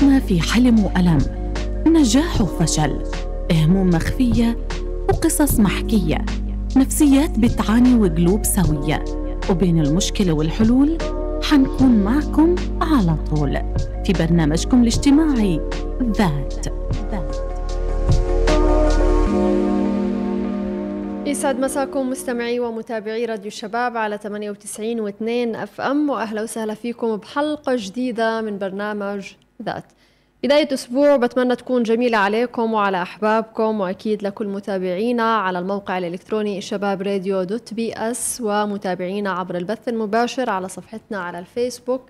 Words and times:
حياتنا 0.00 0.20
في 0.20 0.40
حلم 0.40 0.84
وألم 0.84 1.18
نجاح 1.86 2.40
وفشل 2.40 3.02
هموم 3.52 3.90
مخفية 3.90 4.58
وقصص 5.08 5.60
محكية 5.60 6.24
نفسيات 6.76 7.38
بتعاني 7.38 7.94
وقلوب 7.94 8.44
سوية 8.44 9.04
وبين 9.50 9.80
المشكلة 9.80 10.32
والحلول 10.32 10.98
حنكون 11.42 12.04
معكم 12.04 12.54
على 12.80 13.16
طول 13.30 13.58
في 14.04 14.12
برنامجكم 14.12 14.82
الاجتماعي 14.82 15.60
ذات. 16.02 16.66
يسعد 21.26 21.60
مساكم 21.60 22.10
مستمعي 22.10 22.60
ومتابعي 22.60 23.24
راديو 23.24 23.46
الشباب 23.46 23.96
على 23.96 24.18
98 24.18 25.10
و2 25.10 25.56
أف 25.56 25.80
أم 25.80 26.10
وأهلا 26.10 26.42
وسهلا 26.42 26.74
فيكم 26.74 27.16
بحلقة 27.16 27.76
جديدة 27.76 28.40
من 28.40 28.58
برنامج 28.58 29.32
ذات. 29.62 29.84
بداية 30.44 30.74
أسبوع 30.74 31.16
بتمنى 31.16 31.56
تكون 31.56 31.82
جميلة 31.82 32.18
عليكم 32.18 32.74
وعلى 32.74 33.02
أحبابكم 33.02 33.80
وأكيد 33.80 34.22
لكل 34.22 34.46
متابعينا 34.46 35.36
على 35.36 35.58
الموقع 35.58 35.98
الإلكتروني 35.98 36.60
شباب 36.60 37.02
راديو 37.02 37.42
دوت 37.42 37.74
بي 37.74 37.92
أس 37.92 38.40
ومتابعينا 38.44 39.30
عبر 39.30 39.56
البث 39.56 39.88
المباشر 39.88 40.50
على 40.50 40.68
صفحتنا 40.68 41.18
على 41.18 41.38
الفيسبوك. 41.38 42.02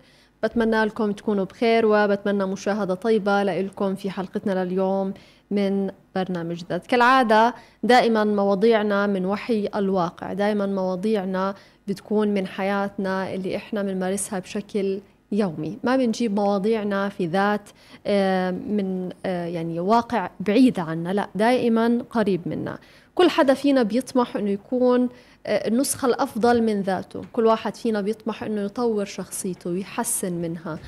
بتمنى 0.43 0.85
لكم 0.85 1.13
تكونوا 1.13 1.45
بخير 1.45 1.87
وبتمنى 1.87 2.47
مشاهدة 2.47 2.95
طيبة 2.95 3.43
لكم 3.43 3.95
في 3.95 4.11
حلقتنا 4.11 4.65
لليوم 4.65 5.15
من 5.51 5.91
برنامج 6.15 6.65
ذات 6.71 6.87
كالعادة. 6.87 7.55
دائما 7.83 8.25
مواضيعنا 8.25 9.07
من 9.07 9.27
وحي 9.27 9.69
الواقع. 9.77 10.33
دائما 10.33 10.67
مواضيعنا 10.67 11.55
بتكون 11.89 12.29
من 12.29 12.47
حياتنا 12.47 13.35
اللي 13.35 13.57
إحنا 13.57 13.83
بنمارسها 13.83 14.39
بشكل 14.39 15.01
يومي. 15.33 15.79
ما 15.85 15.97
بنجيب 15.97 16.35
مواضيعنا 16.35 17.09
في 17.09 17.27
ذات 17.27 17.69
آه، 18.07 18.51
من 18.51 19.11
آه، 19.27 19.47
يعني 19.47 19.81
واقع 19.81 20.31
بعيد 20.41 20.79
عنا 20.81 21.13
لا 21.13 21.29
دائما 21.35 22.05
قريب 22.11 22.41
منا. 22.47 22.79
كل 23.15 23.31
حدا 23.31 23.55
فينا 23.55 23.83
بيطمح 23.83 24.37
إنه 24.37 24.51
يكون 24.51 25.09
آه، 25.47 25.69
النسخة 25.69 26.07
الأفضل 26.07 26.63
من 26.63 26.81
ذاته. 26.81 27.23
كل 27.33 27.47
واحد 27.47 27.75
فينا 27.75 28.01
بيطمح 28.01 28.43
أنه 28.43 28.61
يطور 28.61 29.05
شخصيته 29.05 29.71
ويحسن 29.71 30.33
منها. 30.33 30.79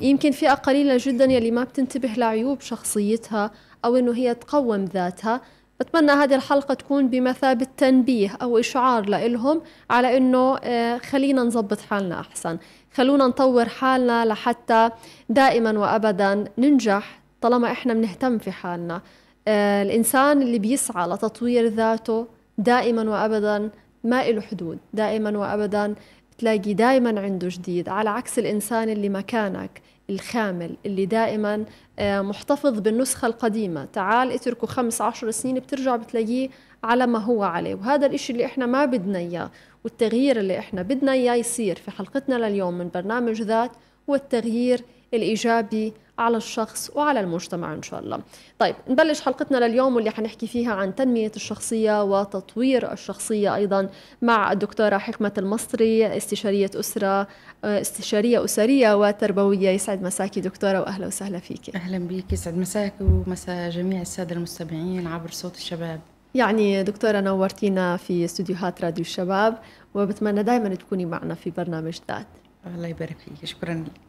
يمكن 0.00 0.30
فئة 0.30 0.54
قليلة 0.54 0.96
جدا 1.00 1.24
يلي 1.24 1.50
ما 1.50 1.64
بتنتبه 1.64 2.08
لعيوب 2.16 2.60
شخصيتها 2.60 3.50
أو 3.84 3.96
أنه 3.96 4.12
هي 4.14 4.34
تقوم 4.34 4.84
ذاتها. 4.84 5.40
بتمنى 5.80 6.12
هذه 6.12 6.34
الحلقة 6.34 6.74
تكون 6.74 7.08
بمثابة 7.08 7.66
تنبيه 7.76 8.36
أو 8.42 8.58
إشعار 8.58 9.08
لإلهم 9.08 9.62
على 9.90 10.16
أنه 10.16 10.56
خلينا 10.98 11.42
نظبط 11.42 11.80
حالنا 11.80 12.20
أحسن. 12.20 12.58
خلونا 12.94 13.26
نطور 13.26 13.68
حالنا 13.68 14.24
لحتى 14.24 14.90
دائما 15.28 15.78
وابدا 15.78 16.44
ننجح 16.58 17.20
طالما 17.40 17.72
إحنا 17.72 17.94
بنهتم 17.94 18.38
في 18.38 18.52
حالنا. 18.52 19.00
آه 19.48 19.82
الإنسان 19.82 20.42
اللي 20.42 20.58
بيسعى 20.58 21.08
لتطوير 21.08 21.66
ذاته 21.66 22.26
دائما 22.58 23.10
وابدا 23.10 23.70
ما 24.04 24.22
له 24.30 24.40
حدود. 24.40 24.78
دائما 24.92 25.38
وابدا 25.38 25.94
تلاقي 26.38 26.74
دائما 26.74 27.20
عنده 27.20 27.48
جديد. 27.50 27.88
على 27.88 28.10
عكس 28.10 28.38
الإنسان 28.38 28.88
اللي 28.88 29.08
مكانك 29.08 29.82
الخامل 30.10 30.76
اللي 30.86 31.06
دائما 31.06 31.64
آه 31.98 32.20
محتفظ 32.20 32.78
بالنسخة 32.80 33.26
القديمة. 33.26 33.84
تعال 33.84 34.32
اتركه 34.32 34.66
خمس 34.66 35.00
عشر 35.00 35.30
سنين 35.30 35.54
بترجع 35.54 35.96
بتلاقيه 35.96 36.48
على 36.84 37.06
ما 37.06 37.18
هو 37.18 37.42
عليه. 37.42 37.74
وهذا 37.74 38.06
الإشي 38.06 38.32
اللي 38.32 38.44
إحنا 38.44 38.66
ما 38.66 38.84
بدنا 38.84 39.18
إياه. 39.18 39.50
والتغيير 39.84 40.40
اللي 40.40 40.58
إحنا 40.58 40.82
بدنا 40.82 41.12
إياه 41.12 41.34
يصير 41.34 41.76
في 41.76 41.90
حلقتنا 41.90 42.34
لليوم 42.34 42.74
من 42.78 42.90
برنامج 42.94 43.42
ذات 43.42 43.70
هو 44.10 44.14
التغيير 44.14 44.84
الإيجابي 45.14 45.92
على 46.18 46.36
الشخص 46.36 46.90
وعلى 46.94 47.20
المجتمع 47.20 47.74
إن 47.74 47.82
شاء 47.82 48.00
الله. 48.00 48.20
طيب 48.58 48.74
نبلش 48.88 49.20
حلقتنا 49.20 49.66
لليوم 49.66 49.96
واللي 49.96 50.10
حنحكي 50.10 50.46
فيها 50.46 50.72
عن 50.72 50.94
تنمية 50.94 51.32
الشخصية 51.36 52.02
وتطوير 52.02 52.92
الشخصية 52.92 53.54
أيضا 53.54 53.88
مع 54.22 54.52
الدكتورة 54.52 54.98
حكمة 54.98 55.32
المصري 55.38 56.16
استشارية 56.16 56.70
أسرة 56.74 57.28
استشارية 57.64 58.44
أسرية 58.44 58.94
وتربوية 58.94 59.70
يسعد 59.70 60.02
مساكي 60.02 60.40
دكتورة 60.40 60.80
واهلا 60.80 61.06
وسهلا 61.06 61.38
فيك. 61.38 61.76
أهلا 61.76 61.98
بك 61.98 62.32
يسعد 62.32 62.56
مساك 62.58 62.94
ومساء 63.00 63.70
جميع 63.70 64.00
السادة 64.00 64.36
المستمعين 64.36 65.06
عبر 65.06 65.30
صوت 65.30 65.56
الشباب. 65.56 66.00
يعني 66.34 66.82
دكتورة 66.82 67.20
نورتينا 67.20 67.96
في 67.96 68.24
استديوهات 68.24 68.84
راديو 68.84 69.02
الشباب 69.02 69.58
وبتمنى 69.94 70.42
دائما 70.42 70.74
تكوني 70.74 71.06
معنا 71.06 71.34
في 71.34 71.50
برنامج 71.50 71.98
ذات. 72.08 72.26
الله 72.74 72.88
يبارك 72.88 73.16
فيك 73.18 73.44
شكرا 73.50 73.74
لك. 73.74 74.00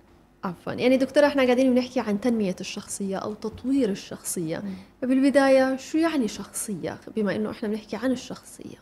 عفوا. 0.43 0.73
يعني 0.73 0.97
دكتورة 0.97 1.27
إحنا 1.27 1.43
قاعدين 1.43 1.73
بنحكي 1.73 1.99
عن 1.99 2.21
تنمية 2.21 2.55
الشخصية 2.61 3.17
أو 3.17 3.33
تطوير 3.33 3.89
الشخصية. 3.89 4.63
بالبداية 5.01 5.77
شو 5.77 5.97
يعني 5.97 6.27
شخصية؟ 6.27 6.97
بما 7.15 7.35
أنه 7.35 7.51
إحنا 7.51 7.69
بنحكي 7.69 7.95
عن 7.95 8.11
الشخصية. 8.11 8.75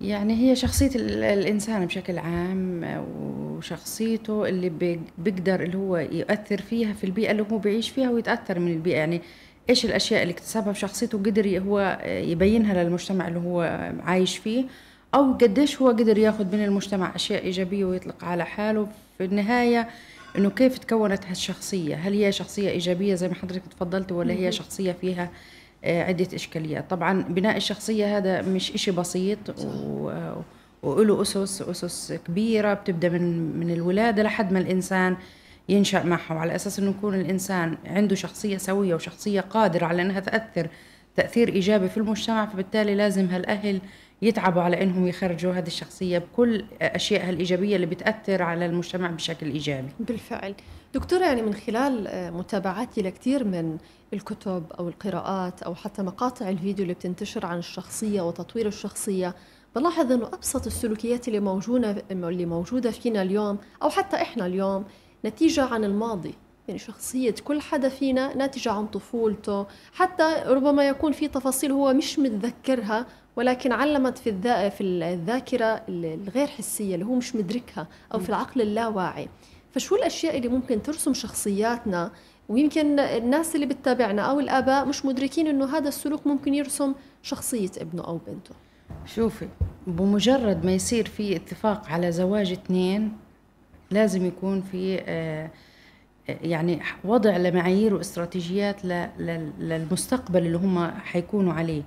يعني 0.00 0.34
هي 0.34 0.56
شخصية 0.56 0.90
الإنسان 0.94 1.86
بشكل 1.86 2.18
عام 2.18 2.84
وشخصيته 3.20 4.48
اللي 4.48 4.98
بيقدر 5.18 5.62
اللي 5.62 5.76
هو 5.78 5.96
يؤثر 5.96 6.60
فيها 6.60 6.92
في 6.92 7.04
البيئة 7.04 7.30
اللي 7.30 7.46
هو 7.52 7.58
بيعيش 7.58 7.90
فيها 7.90 8.10
ويتأثر 8.10 8.58
من 8.58 8.72
البيئة. 8.72 8.96
يعني 8.96 9.22
إيش 9.70 9.84
الأشياء 9.84 10.22
اللي 10.22 10.32
اكتسبها 10.32 10.72
بشخصيته 10.72 11.18
وقدر 11.18 11.58
هو 11.58 11.98
يبينها 12.06 12.84
للمجتمع 12.84 13.28
اللي 13.28 13.38
هو 13.38 13.90
عايش 14.04 14.38
فيه 14.38 14.64
أو 15.14 15.32
قديش 15.32 15.82
هو 15.82 15.88
قدر 15.88 16.18
ياخذ 16.18 16.44
من 16.56 16.64
المجتمع 16.64 17.14
أشياء 17.14 17.44
إيجابية 17.44 17.84
ويطلق 17.84 18.24
على 18.24 18.44
حاله. 18.44 18.88
في 19.18 19.24
النهاية 19.24 19.88
إنه 20.38 20.50
كيف 20.50 20.78
تكونت 20.78 21.26
هالشخصية؟ 21.26 21.94
هل 21.94 22.12
هي 22.12 22.32
شخصية 22.32 22.70
إيجابية 22.70 23.14
زي 23.14 23.28
ما 23.28 23.34
حضرتك 23.34 23.62
تفضلت 23.70 24.12
ولا 24.12 24.34
هي 24.34 24.52
شخصية 24.52 24.92
فيها 24.92 25.30
آه، 25.84 26.02
عدة 26.02 26.28
إشكاليات؟ 26.34 26.90
طبعا 26.90 27.22
بناء 27.22 27.56
الشخصية 27.56 28.18
هذا 28.18 28.42
مش 28.42 28.74
إشي 28.74 28.90
بسيط 28.90 29.38
و... 29.64 30.12
وله 30.82 31.22
أسس 31.22 31.62
أسس 31.62 32.12
كبيرة 32.26 32.74
بتبدأ 32.74 33.08
من 33.08 33.56
من 33.60 33.70
الولادة 33.70 34.22
لحد 34.22 34.52
ما 34.52 34.58
الإنسان 34.58 35.16
ينشأ 35.68 36.02
معها 36.02 36.34
وعلى 36.34 36.54
أساس 36.54 36.78
أنه 36.78 36.90
يكون 36.90 37.14
الإنسان 37.14 37.76
عنده 37.86 38.14
شخصية 38.14 38.56
سوية 38.56 38.94
وشخصية 38.94 39.40
قادرة 39.40 39.86
على 39.86 40.02
أنها 40.02 40.20
تأثر 40.20 40.68
تأثير 41.16 41.48
إيجابي 41.48 41.88
في 41.88 41.96
المجتمع 41.96 42.46
فبالتالي 42.46 42.94
لازم 42.94 43.26
هالأهل 43.26 43.80
يتعبوا 44.22 44.62
على 44.62 44.82
أنهم 44.82 45.06
يخرجوا 45.06 45.52
هذه 45.52 45.66
الشخصية 45.66 46.18
بكل 46.18 46.64
أشيائها 46.82 47.30
الإيجابية 47.30 47.76
اللي 47.76 47.86
بتأثر 47.86 48.42
على 48.42 48.66
المجتمع 48.66 49.10
بشكل 49.10 49.46
إيجابي. 49.46 49.88
بالفعل. 50.00 50.54
دكتورة 50.94 51.24
يعني 51.24 51.42
من 51.42 51.54
خلال 51.54 52.06
آه، 52.06 52.30
متابعتي 52.30 53.02
لكثير 53.02 53.44
من 53.44 53.78
الكتب 54.12 54.64
أو 54.78 54.88
القراءات 54.88 55.62
أو 55.62 55.74
حتى 55.74 56.02
مقاطع 56.02 56.48
الفيديو 56.48 56.82
اللي 56.82 56.94
بتنتشر 56.94 57.46
عن 57.46 57.58
الشخصية 57.58 58.22
وتطوير 58.22 58.66
الشخصية 58.66 59.34
بلاحظ 59.76 60.12
إنه 60.12 60.26
أبسط 60.26 60.66
السلوكيات 60.66 61.28
اللي 61.28 61.40
موجودة 61.40 62.04
اللي 62.10 62.46
موجودة 62.46 62.90
فينا 62.90 63.22
اليوم 63.22 63.58
أو 63.82 63.90
حتى 63.90 64.16
إحنا 64.16 64.46
اليوم 64.46 64.84
نتيجة 65.26 65.64
عن 65.64 65.84
الماضي. 65.84 66.34
يعني 66.68 66.78
شخصية 66.78 67.34
كل 67.44 67.60
حدا 67.60 67.88
فينا 67.88 68.36
ناتجة 68.36 68.72
عن 68.72 68.86
طفولته. 68.86 69.66
حتى 69.92 70.42
ربما 70.46 70.88
يكون 70.88 71.12
في 71.12 71.28
تفاصيل 71.28 71.72
هو 71.72 71.92
مش 71.92 72.18
متذكرها 72.18 73.06
ولكن 73.36 73.72
علمت 73.72 74.18
في 74.18 74.30
الذا 74.30 74.68
في 74.68 74.82
الذاكرة 74.82 75.82
الغير 75.88 76.46
حسية 76.46 76.94
اللي 76.94 77.06
هو 77.06 77.14
مش 77.14 77.36
مدركها 77.36 77.86
أو 78.14 78.18
في 78.18 78.28
العقل 78.28 78.60
اللاواعي. 78.60 79.28
فشو 79.72 79.96
الأشياء 79.96 80.36
اللي 80.36 80.48
ممكن 80.48 80.82
ترسم 80.82 81.14
شخصياتنا؟ 81.14 82.10
ويمكن 82.48 82.98
الناس 83.00 83.54
اللي 83.54 83.66
بتتابعنا 83.66 84.22
أو 84.22 84.40
الآباء 84.40 84.84
مش 84.84 85.04
مدركين 85.04 85.46
إنه 85.46 85.76
هذا 85.76 85.88
السلوك 85.88 86.26
ممكن 86.26 86.54
يرسم 86.54 86.94
شخصية 87.22 87.70
ابنه 87.78 88.04
أو 88.04 88.18
بنته. 88.26 88.54
شوفي 89.06 89.48
بمجرد 89.86 90.64
ما 90.64 90.72
يصير 90.72 91.08
في 91.08 91.36
اتفاق 91.36 91.88
على 91.88 92.12
زواج 92.12 92.52
اثنين 92.52 93.12
لازم 93.90 94.26
يكون 94.26 94.62
في 94.62 95.00
آه، 95.06 95.50
يعني 96.28 96.80
وضع 97.04 97.36
لمعايير 97.36 97.94
واستراتيجيات 97.94 98.84
للمستقبل 99.58 100.46
اللي 100.46 100.58
هم 100.58 100.90
حيكونوا 100.90 101.52
عليه. 101.52 101.82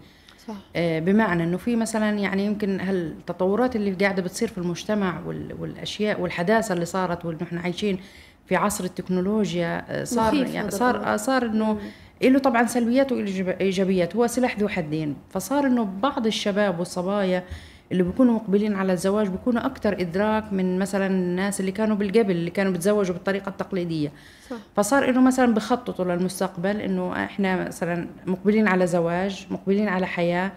صح. 0.48 0.56
آه، 0.76 1.00
بمعنى 1.00 1.44
إنه 1.44 1.58
في 1.58 1.76
مثلا 1.76 2.20
يعني 2.20 2.46
يمكن 2.46 2.80
هالتطورات 2.80 3.76
اللي 3.76 3.92
قاعدة 3.92 4.22
بتصير 4.22 4.48
في 4.48 4.58
المجتمع 4.58 5.22
والأشياء 5.60 6.22
والحداثة 6.22 6.74
اللي 6.74 6.86
صارت 6.86 7.26
ونحن 7.26 7.58
عايشين 7.58 8.00
في 8.46 8.56
عصر 8.56 8.84
التكنولوجيا 8.84 9.86
آه، 9.90 10.04
صار 10.04 10.34
يعني 10.34 10.72
صار 10.72 11.18
صار 11.18 11.46
إنه 11.46 11.80
له 12.22 12.40
طبعا 12.40 12.66
سلبيات 12.66 13.12
وايجابيات 13.12 14.16
هو 14.16 14.28
سلاح 14.28 14.60
ذو 14.60 14.68
حدين. 14.68 15.16
فصار 15.30 15.68
إنه 15.68 15.84
بعض 15.84 16.28
الشباب 16.28 16.80
والصبايا 16.80 17.44
اللي 17.92 18.04
بيكونوا 18.04 18.34
مقبلين 18.34 18.76
على 18.76 18.94
الزواج 18.94 19.28
بيكونوا 19.28 19.66
أكثر 19.66 20.02
إدراك 20.02 20.54
من 20.54 20.80
مثلا 20.80 21.08
الناس 21.08 21.60
اللي 21.60 21.72
كانوا 21.72 21.96
بالقبل 21.96 22.32
اللي 22.32 22.52
كانوا 22.52 22.72
بتزوجوا 22.72 23.14
بالطريقة 23.14 23.50
التقليدية. 23.50 24.12
صح. 24.50 24.58
فصار 24.76 25.10
إنه 25.10 25.22
مثلا 25.22 25.54
بخططوا 25.54 26.06
للمستقبل 26.06 26.82
إنه 26.82 27.24
إحنا 27.24 27.68
مثلا 27.68 28.08
مقبلين 28.26 28.68
على 28.68 28.88
زواج 28.88 29.48
مقبلين 29.52 29.88
على 29.88 30.08
حياة 30.08 30.52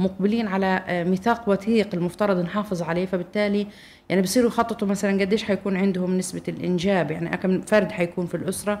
مقبلين 0.00 0.48
على 0.48 0.82
آه، 0.86 1.04
ميثاق 1.04 1.48
وثيق 1.48 1.94
المفترض 1.94 2.38
نحافظ 2.44 2.82
عليه. 2.82 3.06
فبالتالي 3.06 3.66
يعني 4.08 4.22
بصيروا 4.22 4.48
يخططوا 4.48 4.88
مثلا 4.88 5.20
قديش 5.20 5.44
حيكون 5.44 5.76
عندهم 5.76 6.18
نسبة 6.18 6.42
الإنجاب 6.48 7.10
يعني 7.10 7.36
كم 7.36 7.60
فرد 7.60 7.92
حيكون 7.92 8.26
في 8.26 8.36
الأسرة. 8.36 8.80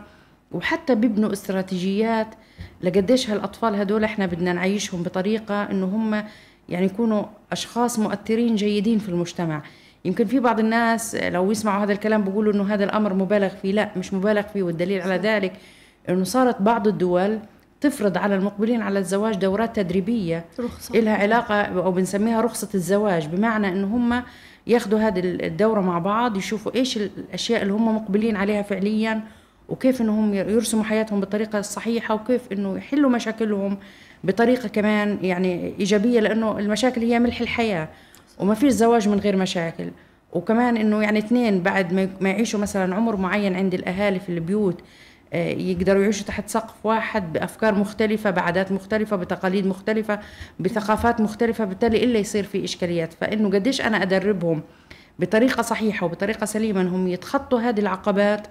وحتى 0.52 0.94
بيبنوا 0.94 1.32
استراتيجيات 1.32 2.26
لقديش 2.82 3.30
هالأطفال 3.30 3.74
هدول 3.74 4.04
إحنا 4.04 4.26
بدنا 4.26 4.52
نعيشهم 4.52 5.02
بطريقة 5.02 5.62
إنه 5.62 5.86
هم 5.86 6.24
يعني 6.68 6.86
يكونوا 6.86 7.24
أشخاص 7.52 7.98
مؤثرين 7.98 8.56
جيدين 8.56 8.98
في 8.98 9.08
المجتمع. 9.08 9.62
يمكن 10.04 10.24
في 10.24 10.40
بعض 10.40 10.60
الناس 10.60 11.14
لو 11.14 11.50
يسمعوا 11.50 11.84
هذا 11.84 11.92
الكلام 11.92 12.24
بيقولوا 12.24 12.52
إنه 12.52 12.74
هذا 12.74 12.84
الأمر 12.84 13.14
مبالغ 13.14 13.48
فيه. 13.48 13.72
لا 13.72 13.90
مش 13.96 14.14
مبالغ 14.14 14.42
فيه 14.42 14.62
والدليل 14.62 15.00
على 15.02 15.16
ذلك 15.16 15.52
إنه 16.08 16.24
صارت 16.24 16.62
بعض 16.62 16.88
الدول 16.88 17.38
تفرض 17.80 18.18
على 18.18 18.34
المقبلين 18.34 18.82
على 18.82 18.98
الزواج 18.98 19.34
دورات 19.34 19.76
تدريبية 19.76 20.44
رخصة. 20.60 20.98
لها 21.00 21.16
علاقة 21.16 21.54
أو 21.54 21.92
بنسميها 21.92 22.40
رخصة 22.40 22.68
الزواج. 22.74 23.26
بمعنى 23.26 23.68
إنه 23.68 23.86
هم 23.86 24.22
ياخذوا 24.66 24.98
هذه 24.98 25.20
الدورة 25.24 25.80
مع 25.80 25.98
بعض 25.98 26.36
يشوفوا 26.36 26.74
إيش 26.74 26.96
الأشياء 26.96 27.62
اللي 27.62 27.72
هم 27.72 27.96
مقبلين 27.96 28.36
عليها 28.36 28.62
فعليا 28.62 29.22
وكيف 29.68 30.00
انهم 30.00 30.34
يرسموا 30.34 30.84
حياتهم 30.84 31.20
بالطريقة 31.20 31.58
الصحيحة 31.58 32.14
وكيف 32.14 32.52
إنه 32.52 32.76
يحلوا 32.76 33.10
مشاكلهم. 33.10 33.78
بطريقة 34.24 34.68
كمان 34.68 35.18
يعني 35.22 35.74
إيجابية 35.80 36.20
لأنه 36.20 36.58
المشاكل 36.58 37.00
هي 37.00 37.18
ملح 37.18 37.40
الحياة 37.40 37.88
وما 38.38 38.54
فيش 38.54 38.72
زواج 38.72 39.08
من 39.08 39.18
غير 39.18 39.36
مشاكل. 39.36 39.90
وكمان 40.32 40.76
إنه 40.76 41.02
يعني 41.02 41.18
اثنين 41.18 41.62
بعد 41.62 41.92
ما 42.20 42.30
يعيشوا 42.30 42.60
مثلا 42.60 42.94
عمر 42.94 43.16
معين 43.16 43.56
عند 43.56 43.74
الأهالي 43.74 44.20
في 44.20 44.28
البيوت 44.28 44.80
آه، 45.32 45.48
يقدروا 45.48 46.02
يعيشوا 46.02 46.26
تحت 46.26 46.48
سقف 46.48 46.74
واحد 46.84 47.32
بأفكار 47.32 47.74
مختلفة 47.74 48.30
بعادات 48.30 48.72
مختلفة 48.72 49.16
بتقاليد 49.16 49.66
مختلفة 49.66 50.20
بثقافات 50.60 51.20
مختلفة 51.20 51.64
بالتالي 51.64 52.04
إلا 52.04 52.18
يصير 52.18 52.44
في 52.44 52.64
إشكاليات. 52.64 53.12
فإنه 53.12 53.50
قديش 53.50 53.80
أنا 53.80 54.02
أدربهم 54.02 54.62
بطريقة 55.18 55.62
صحيحة 55.62 56.06
وبطريقة 56.06 56.46
سليمة 56.46 56.80
إنهم 56.80 57.08
يتخطوا 57.08 57.60
هذه 57.60 57.80
العقبات 57.80 58.46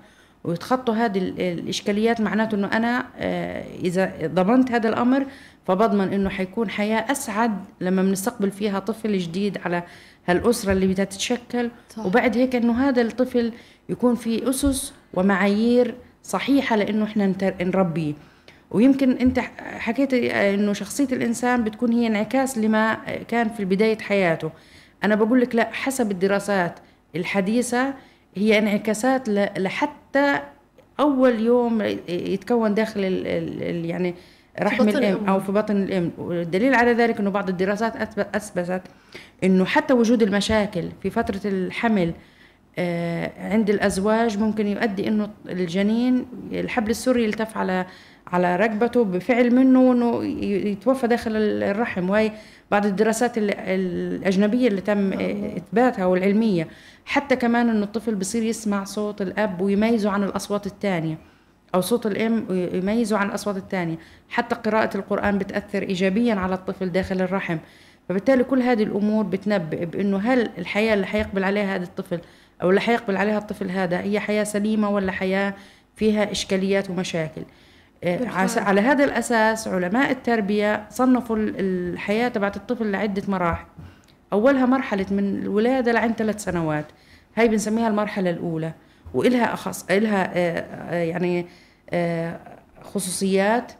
ويتخطوا 0.47 0.95
هذه 0.95 1.17
الإشكاليات 1.38 2.21
معناته 2.21 2.55
إنه 2.55 2.67
أنا 2.67 3.05
آه، 3.17 3.63
إذا 3.83 4.11
ضمنت 4.23 4.71
هذا 4.71 4.89
الأمر 4.89 5.25
فبضمن 5.67 6.13
إنه 6.13 6.29
حيكون 6.29 6.69
حياة 6.69 7.11
أسعد 7.11 7.59
لما 7.81 8.01
بنستقبل 8.01 8.51
فيها 8.51 8.79
طفل 8.79 9.17
جديد 9.17 9.57
على 9.65 9.83
هالأسرة 10.27 10.71
اللي 10.71 10.88
بدها 10.88 11.05
تتشكل. 11.05 11.69
صح. 11.89 12.05
وبعد 12.05 12.38
هيك 12.38 12.55
إنه 12.55 12.89
هذا 12.89 13.01
الطفل 13.01 13.51
يكون 13.89 14.15
في 14.15 14.49
أسس 14.49 14.94
ومعايير 15.13 15.95
صحيحة 16.23 16.75
لإنه 16.75 17.05
إحنا 17.05 17.33
نربيه. 17.61 18.13
ويمكن 18.71 19.11
أنت 19.11 19.39
حكيت 19.59 20.13
إنه 20.13 20.73
شخصية 20.73 21.07
الإنسان 21.11 21.63
بتكون 21.63 21.94
هي 21.94 22.07
انعكاس 22.07 22.57
لما 22.57 22.97
كان 23.27 23.49
في 23.49 23.65
بداية 23.65 23.97
حياته. 23.97 24.51
أنا 25.03 25.15
بقول 25.15 25.41
لك 25.41 25.55
لا 25.55 25.69
حسب 25.71 26.11
الدراسات 26.11 26.79
الحديثة 27.15 27.94
هي 28.37 28.57
انعكاسات 28.59 29.29
لحتى 29.59 30.39
أول 30.99 31.39
يوم 31.39 31.81
يتكون 32.09 32.73
داخل 32.73 32.99
ال 32.99 33.27
ال 33.61 33.85
يعني 33.85 34.15
رحم 34.61 34.89
الام 34.89 35.29
أو 35.29 35.39
في 35.39 35.51
بطن 35.51 35.75
الإم. 35.75 36.11
والدليل 36.17 36.75
على 36.75 36.93
ذلك 36.93 37.19
إنه 37.19 37.29
بعض 37.29 37.49
الدراسات 37.49 38.17
أثبتت 38.35 38.81
إنه 39.43 39.65
حتى 39.65 39.93
وجود 39.93 40.23
المشاكل 40.23 40.83
في 41.03 41.09
فترة 41.09 41.41
الحمل 41.45 42.13
آه، 42.79 43.51
عند 43.51 43.69
الأزواج 43.69 44.37
ممكن 44.37 44.67
يؤدي 44.67 45.07
إنه 45.07 45.29
الجنين 45.49 46.25
الحبل 46.51 46.89
السري 46.89 47.23
يلتف 47.23 47.57
على 47.57 47.85
على 48.27 48.55
ركبته 48.55 49.03
بفعل 49.03 49.55
منه 49.55 49.91
إنه 49.91 50.23
يتوفى 50.43 51.07
داخل 51.07 51.31
الرحم. 51.35 52.09
وهي 52.09 52.31
بعض 52.71 52.85
الدراسات 52.85 53.37
الأجنبية 53.37 54.67
اللي 54.67 54.81
تم 54.81 55.13
إثباتها 55.57 56.05
والعلمية. 56.05 56.67
حتى 57.05 57.35
كمان 57.35 57.69
إنه 57.69 57.83
الطفل 57.83 58.15
بصير 58.15 58.43
يسمع 58.43 58.83
صوت 58.83 59.21
الأب 59.21 59.61
ويميزه 59.61 60.09
عن 60.09 60.23
الأصوات 60.23 60.65
الثانية 60.65 61.17
أو 61.75 61.81
صوت 61.81 62.05
الأم 62.05 62.45
يميزه 62.49 63.17
عن 63.17 63.29
الأصوات 63.29 63.57
الثانية 63.57 63.95
حتى 64.29 64.55
قراءة 64.55 64.97
القرآن 64.97 65.37
بتأثر 65.37 65.81
ايجابيا 65.81 66.35
على 66.35 66.55
الطفل 66.55 66.91
داخل 66.91 67.21
الرحم. 67.21 67.57
فبالتالي 68.09 68.43
كل 68.43 68.61
هذه 68.61 68.83
الأمور 68.83 69.23
بتنبئ 69.23 69.85
بإنه 69.85 70.17
هل 70.17 70.49
الحياة 70.57 70.93
اللي 70.93 71.05
حيقبل 71.05 71.43
عليها 71.43 71.75
هذا 71.75 71.83
الطفل 71.83 72.19
أو 72.61 72.69
اللي 72.69 72.81
حيقبل 72.81 73.17
عليها 73.17 73.37
الطفل 73.37 73.71
هذا 73.71 74.01
هي 74.01 74.19
حياة 74.19 74.43
سليمة 74.43 74.89
ولا 74.89 75.11
حياة 75.11 75.53
فيها 75.95 76.31
إشكاليات 76.31 76.89
ومشاكل. 76.89 77.41
على 78.57 78.81
هذا 78.81 79.03
الأساس 79.03 79.67
علماء 79.67 80.11
التربية 80.11 80.88
صنفوا 80.89 81.35
الحياة 81.39 82.27
تبعت 82.27 82.57
الطفل 82.57 82.91
لعدة 82.91 83.23
مراحل. 83.27 83.65
أولها 84.33 84.65
مرحلة 84.65 85.05
من 85.11 85.41
الولادة 85.41 85.91
لعند 85.91 86.13
ثلاث 86.13 86.44
سنوات. 86.44 86.85
هاي 87.35 87.47
بنسميها 87.47 87.88
المرحلة 87.88 88.29
الأولى. 88.29 88.73
وإلها 89.13 89.53
أخص 89.53 89.85
إلها 89.91 90.31
آه، 90.35 90.59
آه، 90.59 91.03
يعني 91.03 91.47
خصوصيات 92.83 93.71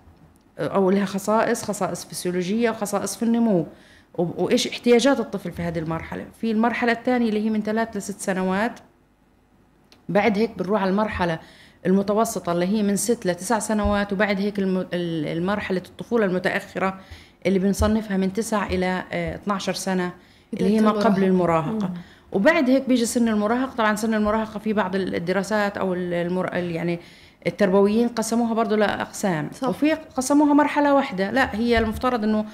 أو 0.60 0.92
لها 0.92 1.06
خصائص 1.06 1.64
خصائص 1.64 2.06
فسيولوجية 2.06 2.70
وخصائص 2.70 3.18
في 3.18 3.24
النمو. 3.24 3.68
وإيش 4.18 4.68
احتياجات 4.68 5.20
الطفل 5.20 5.52
في 5.52 5.62
هذه 5.62 5.80
المرحلة؟ 5.80 6.26
في 6.42 6.52
المرحلة 6.52 6.92
الثانية 6.92 7.30
اللي 7.30 7.46
هي 7.46 7.50
من 7.50 7.62
ثلاث 7.62 7.98
لست 7.98 8.20
سنوات 8.20 8.80
بعد 10.10 10.38
هيك 10.38 10.58
بنروح 10.58 10.82
على 10.82 10.92
المرحلة 10.92 11.40
المتوسطة 11.86 12.52
اللي 12.52 12.66
هي 12.66 12.84
من 12.84 12.96
ست 12.96 13.26
لتسع 13.26 13.60
سنوات 13.60 14.14
وبعد 14.14 14.40
هيك 14.40 14.54
المرحلة 14.60 15.82
الطفولة 15.86 16.26
المتأخرة 16.26 17.00
اللي 17.46 17.60
بنصنفها 17.60 18.18
من 18.18 18.34
تسع 18.34 18.68
إلى 18.68 19.04
12 19.12 19.74
سنة 19.74 20.12
اللي 20.54 20.76
هي 20.76 20.82
ما 20.82 20.92
قبل 20.92 21.24
المراهقة. 21.24 21.92
وبعد 22.32 22.70
هيك 22.70 22.88
بيجي 22.88 23.06
سن 23.06 23.28
المراهقة. 23.28 23.76
طبعا 23.78 23.96
سن 23.96 24.14
المراهقة 24.14 24.60
في 24.60 24.74
بعض 24.74 24.96
الدراسات 24.96 25.78
أو 25.78 25.94
المر... 25.94 26.56
يعني 26.56 27.00
التربويين 27.48 28.08
قسموها 28.08 28.54
برضه 28.54 28.76
لأقسام. 28.76 29.50
صح. 29.54 29.70
وفي 29.70 29.94
قسموها 29.94 30.54
مرحلة 30.54 30.94
واحدة. 30.94 31.32
لا 31.32 31.56
هي 31.56 31.78
المفترض 31.78 32.24
إنه 32.24 32.46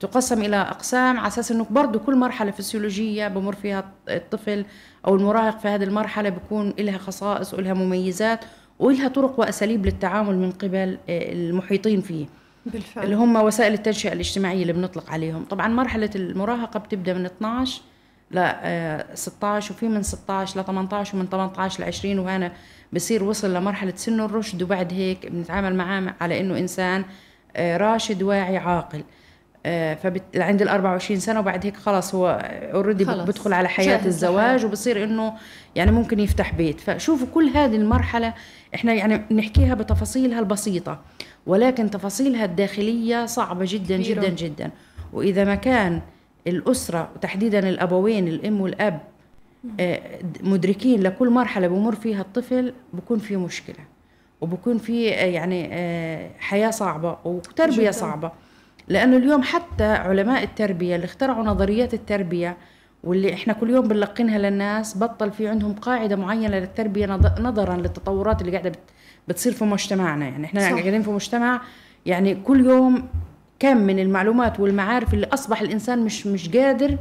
تقسم 0.00 0.42
إلى 0.42 0.56
أقسام 0.56 1.18
على 1.18 1.28
أساس 1.28 1.52
إنه 1.52 1.66
برضه 1.70 1.98
كل 1.98 2.16
مرحلة 2.16 2.50
فسيولوجية 2.50 3.28
بمر 3.28 3.54
فيها 3.54 3.84
الطفل 4.08 4.64
أو 5.06 5.14
المراهق 5.14 5.58
في 5.58 5.68
هذه 5.68 5.84
المرحلة 5.84 6.28
بيكون 6.28 6.74
لها 6.78 6.98
خصائص 6.98 7.54
ولها 7.54 7.74
مميزات. 7.74 8.44
ولها 8.80 9.08
طرق 9.08 9.40
وأساليب 9.40 9.86
للتعامل 9.86 10.36
من 10.38 10.50
قبل 10.50 10.98
آه، 11.08 11.32
المحيطين 11.32 12.00
فيه. 12.00 12.26
بالفعل. 12.66 13.04
اللي 13.04 13.16
هم 13.16 13.36
وسائل 13.36 13.72
التنشئة 13.72 14.12
الاجتماعية 14.12 14.62
اللي 14.62 14.72
بنطلق 14.72 15.10
عليهم. 15.10 15.44
طبعا 15.44 15.68
مرحلة 15.68 16.10
المراهقة 16.14 16.80
بتبدأ 16.80 17.14
من 17.14 17.26
12 17.26 17.82
ل 18.30 18.50
16 19.14 19.72
وفي 19.72 19.88
من 19.88 20.02
16 20.02 20.60
ل 20.60 20.64
18 20.64 21.16
ومن 21.16 21.26
18 21.28 21.80
ل 21.82 21.86
20 21.86 22.18
وهنا 22.18 22.52
بصير 22.92 23.24
وصل 23.24 23.54
لمرحلة 23.54 23.92
سن 23.96 24.20
الرشد 24.20 24.62
وبعد 24.62 24.92
هيك 24.92 25.26
بنتعامل 25.26 25.74
معاه 25.74 26.14
على 26.20 26.40
إنه 26.40 26.58
إنسان 26.58 27.04
آه، 27.56 27.76
راشد 27.76 28.22
واعي 28.22 28.56
عاقل. 28.56 29.02
آه، 29.66 29.94
فبت... 29.94 30.22
عند 30.36 30.62
ال 30.62 30.68
24 30.68 31.20
سنة 31.20 31.40
وبعد 31.40 31.66
هيك 31.66 31.76
خلص 31.76 32.14
هو 32.14 32.50
اوريدي 32.74 33.04
بدخل 33.04 33.52
على 33.52 33.68
حياة 33.68 34.06
الزواج 34.06 34.64
وبصير 34.64 35.04
إنه 35.04 35.34
يعني 35.74 35.90
ممكن 35.90 36.20
يفتح 36.20 36.54
بيت. 36.54 36.80
فشوفوا 36.80 37.26
كل 37.34 37.48
هذه 37.48 37.76
المرحلة 37.76 38.34
إحنا 38.74 38.92
يعني 38.94 39.18
بنحكيها 39.30 39.74
بتفاصيلها 39.74 40.40
البسيطة 40.40 41.00
ولكن 41.46 41.90
تفاصيلها 41.90 42.44
الداخلية 42.44 43.26
صعبة 43.26 43.64
جدا 43.68 43.96
جدا 43.96 44.28
جدا. 44.28 44.70
وإذا 45.12 45.44
ما 45.44 45.54
كان 45.54 46.00
الأسرة 46.46 47.08
وتحديدا 47.16 47.68
الأبوين 47.68 48.28
الأم 48.28 48.60
والأب 48.60 49.00
آه، 49.80 50.00
مدركين 50.42 51.00
لكل 51.02 51.30
مرحلة 51.30 51.68
بمر 51.68 51.94
فيها 51.94 52.20
الطفل 52.20 52.72
بكون 52.92 53.18
في 53.18 53.36
مشكلة. 53.36 53.76
وبكون 54.40 54.78
في 54.78 55.14
آه، 55.14 55.24
يعني 55.24 55.68
حياة 56.38 56.70
صعبة 56.70 57.16
وتربية 57.24 57.76
جداً. 57.76 57.90
صعبة. 57.90 58.32
لأنه 58.88 59.16
اليوم 59.16 59.42
حتى 59.42 59.84
علماء 59.84 60.42
التربية 60.42 60.96
اللي 60.96 61.04
اخترعوا 61.04 61.44
نظريات 61.44 61.94
التربية 61.94 62.56
واللي 63.04 63.34
إحنا 63.34 63.52
كل 63.52 63.70
يوم 63.70 63.88
بنلقنها 63.88 64.38
للناس 64.38 64.98
بطل 64.98 65.32
في 65.32 65.48
عندهم 65.48 65.72
قاعدة 65.72 66.16
معينة 66.16 66.58
للتربية 66.58 67.06
نظرا 67.40 67.76
للتطورات 67.76 68.40
اللي 68.40 68.52
قاعدة 68.52 68.72
بتصير 69.28 69.52
في 69.52 69.64
مجتمعنا 69.64 70.28
يعني 70.28 70.46
إحنا 70.46 70.60
صح. 70.60 70.70
قاعدين 70.70 71.02
في 71.02 71.10
مجتمع 71.10 71.60
يعني 72.06 72.34
كل 72.34 72.66
يوم 72.66 73.08
كم 73.58 73.76
من 73.76 73.98
المعلومات 73.98 74.60
والمعارف 74.60 75.14
اللي 75.14 75.26
أصبح 75.26 75.60
الإنسان 75.60 75.98
مش 76.04 76.26
مش 76.26 76.48
قادر 76.48 76.96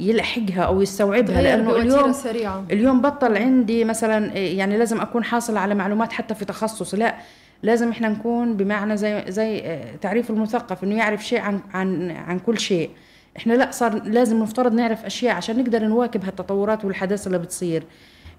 يلحقها 0.00 0.62
أو 0.62 0.82
يستوعبها 0.82 1.42
لأنه 1.42 1.76
اليوم 1.76 2.12
سريعة. 2.12 2.64
اليوم 2.70 3.00
بطل 3.00 3.36
عندي 3.36 3.84
مثلا 3.84 4.38
يعني 4.38 4.78
لازم 4.78 5.00
أكون 5.00 5.24
حاصل 5.24 5.56
على 5.56 5.74
معلومات 5.74 6.12
حتى 6.12 6.34
في 6.34 6.44
تخصص 6.44 6.94
لا 6.94 7.14
لازم 7.62 7.90
إحنا 7.90 8.08
نكون 8.08 8.56
بمعنى 8.56 8.96
زي 8.96 9.24
زي 9.28 9.78
تعريف 10.00 10.30
المثقف 10.30 10.84
إنه 10.84 10.94
يعرف 10.94 11.26
شيء 11.26 11.40
عن 11.40 11.60
عن 11.74 12.10
عن 12.10 12.38
كل 12.38 12.58
شيء 12.58 12.90
إحنا 13.36 13.52
لا 13.52 13.70
صار 13.70 14.02
لازم 14.02 14.42
نفترض 14.42 14.72
نعرف 14.74 15.04
أشياء 15.04 15.34
عشان 15.34 15.58
نقدر 15.58 15.84
نواكب 15.84 16.24
هالتطورات 16.24 16.84
والحداثة 16.84 17.26
اللي 17.26 17.38
بتصير. 17.38 17.84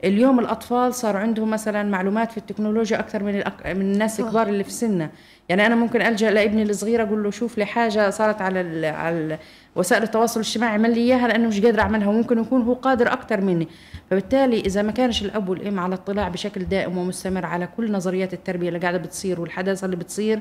اليوم 0.04 0.40
الأطفال 0.40 0.94
صار 0.94 1.18
عندهم 1.18 1.50
مثلا 1.50 1.84
معلومات 1.84 2.32
في 2.32 2.38
التكنولوجيا 2.38 3.00
أكثر 3.00 3.24
من 3.24 3.36
الأك... 3.36 3.68
من 3.68 3.82
الناس. 3.82 4.20
الكبار 4.20 4.48
اللي 4.48 4.64
في 4.64 4.72
سننا. 4.72 5.10
يعني 5.50 5.66
أنا 5.66 5.76
ممكن 5.76 6.02
ألجأ 6.02 6.32
لابني 6.32 6.64
الصغير 6.64 7.04
أقول 7.04 7.24
له 7.24 7.32
شوف 7.32 7.58
لي 7.58 7.66
حاجة 7.66 8.10
صارت 8.10 8.42
على 8.42 8.62
ال... 8.62 8.86
على 8.86 9.18
ال... 9.18 9.38
وسائل 9.76 10.04
التواصل 10.04 10.40
الاجتماعي 10.40 10.72
اعمل 10.72 10.96
لي 10.96 11.02
إياها 11.02 11.28
لأنه 11.28 11.48
مش 11.48 11.62
قادر 11.62 11.80
أعملها 11.80 12.08
وممكن 12.08 12.40
يكون 12.40 12.62
هو 12.62 12.74
قادر 12.74 13.14
أكثر 13.14 13.42
مني. 13.42 13.68
فبالتالي 14.10 14.60
إذا 14.60 14.82
ما 14.82 14.92
كانش 14.92 15.22
الأب 15.24 15.50
والأم 15.50 15.80
على 15.80 15.96
اطلاع 15.96 16.30
بشكل 16.30 16.64
دائم 16.64 16.98
ومستمر 16.98 17.46
على 17.46 17.68
كل 17.78 17.92
نظريات 17.92 18.34
التربية 18.34 18.68
اللي 18.68 18.80
قاعدة 18.80 18.98
بتصير 18.98 19.42
والحداثة 19.42 19.86
اللي 19.86 19.96
بتصير 19.96 20.40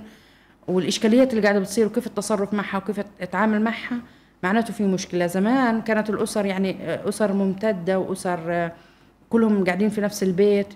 والإشكاليات 0.69 1.31
اللي 1.31 1.43
قاعدة 1.43 1.59
بتصير 1.59 1.87
وكيف 1.87 2.07
التصرف 2.07 2.55
معها 2.55 2.77
وكيف 2.77 3.01
اتعامل 3.21 3.63
معها 3.63 3.99
معناته 4.43 4.73
في 4.73 4.83
مشكلة. 4.85 5.27
زمان 5.27 5.81
كانت 5.81 6.11
الأسر 6.11 6.47
يعني 6.47 6.77
أسر 7.09 7.33
ممتدة 7.33 7.99
وأسر 7.99 8.71
كلهم 9.31 9.65
قاعدين 9.65 9.89
في 9.89 10.01
نفس 10.01 10.23
البيت. 10.23 10.67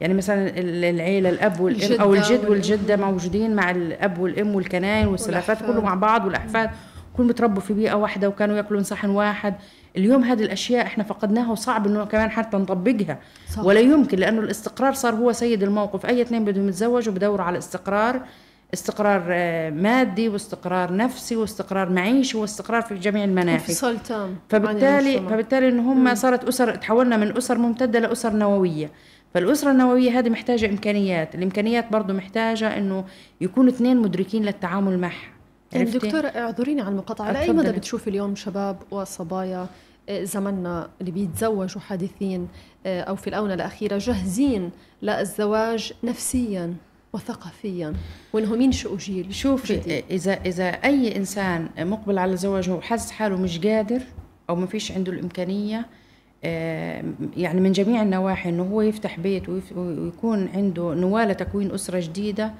يعني 0.00 0.14
مثلا 0.14 0.58
العيلة 0.58 1.30
الأب 1.30 1.60
والأم 1.60 2.00
أو 2.00 2.14
الجد 2.14 2.48
والجدة 2.48 2.96
موجودين 2.96 3.56
مع 3.56 3.70
الأب 3.70 4.18
والأم 4.18 4.54
والكناين 4.54 5.06
والسلافات. 5.08 5.58
كله 5.62 5.80
مع 5.80 5.94
بعض 5.94 6.24
والأحفاد. 6.24 6.70
كلهم 7.16 7.28
بتربوا 7.28 7.62
في 7.62 7.74
بيئة 7.74 7.94
واحدة 7.94 8.28
وكانوا 8.28 8.56
يأكلوا 8.56 8.78
من 8.78 8.84
صحن 8.84 9.10
واحد. 9.10 9.54
اليوم 9.96 10.24
هذه 10.24 10.42
الأشياء 10.42 10.86
إحنا 10.86 11.04
فقدناها 11.04 11.52
وصعب 11.52 11.86
إنه 11.86 12.04
كمان 12.04 12.30
حتى 12.30 12.56
نطبقها. 12.56 13.18
صح. 13.54 13.64
ولا 13.64 13.80
يمكن 13.80 14.18
لأنه 14.18 14.40
الاستقرار 14.40 14.92
صار 14.92 15.14
هو 15.14 15.32
سيد 15.32 15.62
الموقف. 15.62 16.06
أي 16.06 16.22
اثنين 16.22 16.44
بدهم 16.44 16.68
يتزوجوا 16.68 17.14
بدوروا 17.14 17.44
على 17.44 17.58
استقرار. 17.58 18.20
استقرار 18.74 19.24
آه، 19.28 19.70
مادي 19.70 20.28
واستقرار 20.28 20.96
نفسي 20.96 21.36
واستقرار 21.36 21.88
معيشي 21.88 22.38
واستقرار 22.38 22.82
في 22.82 22.94
جميع 22.94 23.24
المناحي. 23.24 23.72
انفصال 23.72 24.02
تام 24.02 24.36
فبالتالي. 24.48 25.20
فبالتالي 25.20 25.68
إن 25.68 25.78
هم 25.78 26.14
صارت 26.14 26.44
اسر 26.44 26.74
تحولنا 26.74 27.16
من 27.16 27.36
أسر 27.36 27.58
ممتدة 27.58 27.98
لأسر 27.98 28.32
نووية. 28.32 28.90
فالأسرة 29.34 29.70
النووية 29.70 30.18
هذه 30.18 30.28
محتاجة 30.28 30.66
إمكانيات. 30.66 31.34
الإمكانيات 31.34 31.92
برضه 31.92 32.14
محتاجة 32.14 32.76
إنه 32.78 33.04
يكونوا 33.40 33.72
اثنين 33.72 33.96
مدركين 33.96 34.44
للتعامل 34.44 34.98
معها. 34.98 35.28
يعني؟ 35.72 35.90
دكتورة 35.90 36.26
اعذريني 36.26 36.80
على 36.80 36.90
المقاطعة. 36.90 37.32
لأي 37.32 37.44
اتفضلي. 37.44 37.68
مدى 37.68 37.78
بتشوفي 37.78 38.10
اليوم 38.10 38.34
شباب 38.34 38.76
وصبايا 38.90 39.66
آه، 40.08 40.24
زمننا 40.24 40.88
اللي 41.00 41.10
بيتزوجوا 41.10 41.80
حادثين 41.80 42.48
آه، 42.86 43.00
أو 43.00 43.16
في 43.16 43.26
الآونة 43.26 43.54
الأخيرة 43.54 43.98
جاهزين 43.98 44.70
للزواج 45.02 45.92
نفسيا؟ 46.04 46.74
وثقافيا 47.16 47.94
وإنهم 48.32 48.60
ينشئوا 48.60 48.96
جيل 48.96 49.22
جديد. 49.22 49.32
شوفي 49.32 50.02
إذا 50.10 50.32
إذا 50.32 50.68
أي 50.68 51.16
إنسان 51.16 51.68
مقبل 51.78 52.18
على 52.18 52.36
زواجه 52.36 52.74
وحاسس 52.74 53.10
حاله 53.10 53.36
مش 53.36 53.58
قادر 53.58 54.02
أو 54.50 54.56
ما 54.56 54.66
فيش 54.66 54.92
عنده 54.92 55.12
الإمكانية 55.12 55.86
آه، 56.44 57.04
يعني 57.36 57.60
من 57.60 57.72
جميع 57.72 58.02
النواحي 58.02 58.48
إنه 58.48 58.62
هو 58.62 58.82
يفتح 58.82 59.20
بيت 59.20 59.48
ويكون 59.48 60.48
عنده 60.54 60.94
نواة 60.94 61.24
لتكوين 61.24 61.70
أسرة 61.70 62.00
جديدة 62.00 62.54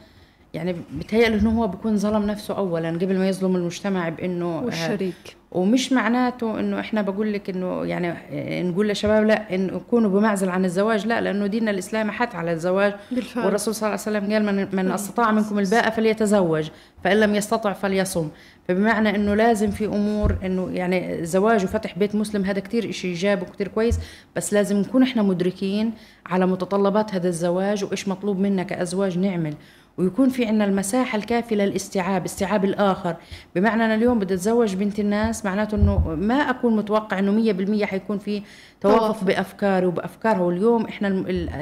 يعني 0.57 0.77
بتهيأله 0.99 1.41
إنه 1.41 1.61
هو 1.61 1.69
بيكون 1.69 1.97
ظلم 1.97 2.27
نفسه 2.27 2.57
اولا 2.57 2.89
قبل 2.89 3.19
ما 3.19 3.29
يظلم 3.29 3.57
المجتمع 3.57 4.09
بإنه 4.09 4.59
آه، 4.59 4.65
والشريك. 4.65 5.37
ومش 5.53 5.93
معناته 5.93 6.61
إنه 6.61 6.81
إحنا 6.81 7.03
بقول 7.03 7.33
لك 7.33 7.51
إنه 7.51 7.85
يعني 7.85 8.11
آه، 8.31 8.63
نقول 8.63 8.89
للشباب 8.89 9.25
لا 9.25 9.55
انه 9.55 9.77
يكونوا 9.77 10.11
بمعزل 10.11 10.49
عن 10.49 10.65
الزواج 10.65 11.07
لا 11.07 11.21
لأنه 11.21 11.47
ديننا 11.47 11.71
الإسلامي 11.71 12.11
حث 12.13 12.35
على 12.35 12.53
الزواج. 12.53 12.95
بالفعل. 13.11 13.45
والرسول 13.45 13.75
صلى 13.75 13.89
الله 13.89 14.01
عليه 14.07 14.19
وسلم 14.19 14.33
قال 14.33 14.57
من 14.57 14.77
من 14.77 14.91
استطاع 14.93 15.33
منكم 15.33 15.59
الباءة 15.59 15.91
فليتزوج 15.91 16.69
فإن 17.05 17.21
لم 17.21 17.35
يستطع 17.35 17.73
فليصم. 17.73 18.29
فبمعنى 18.69 19.17
إنه 19.17 19.35
لازم 19.35 19.71
في 19.71 19.87
أمور 19.87 20.37
إنه 20.45 20.71
يعني 20.73 21.21
الزواج 21.21 21.65
وفتح 21.65 21.99
بيت 21.99 22.15
مسلم 22.15 22.45
هذا 22.45 22.61
كتير 22.61 22.91
إشي 22.91 23.09
إيجابي 23.09 23.43
وكتير 23.43 23.69
كويس 23.69 23.99
بس 24.37 24.53
لازم 24.53 24.77
نكون 24.77 25.03
إحنا 25.03 25.23
مدركين 25.23 25.93
على 26.27 26.47
متطلبات 26.47 27.15
هذا 27.15 27.29
الزواج 27.29 27.85
وإيش 27.85 28.09
مطلوب 28.09 28.39
منا 28.39 28.63
كأزواج 28.63 29.19
نعمل. 29.19 29.55
ويكون 29.99 30.29
في 30.29 30.47
عندنا 30.47 30.65
المساحة 30.65 31.19
الكافية 31.19 31.57
للاستيعاب 31.57 32.25
استيعاب 32.25 32.65
الآخر. 32.65 33.17
بمعنى 33.55 33.85
أنا 33.85 33.95
اليوم 33.95 34.19
بدي 34.19 34.35
أتزوج 34.35 34.75
بنت 34.75 35.01
الناس 35.01 35.45
معناته 35.45 35.75
أنه 35.75 36.17
ما 36.21 36.35
أكون 36.35 36.77
متوقع 36.77 37.19
أنه 37.19 37.33
مية 37.33 37.53
بالمية 37.53 37.85
حيكون 37.85 38.19
في 38.19 38.43
توافق 38.81 38.99
توافق. 38.99 39.25
بأفكاري 39.25 39.87
وبأفكارها. 39.87 40.41
واليوم 40.41 40.87
إحنا 40.87 41.09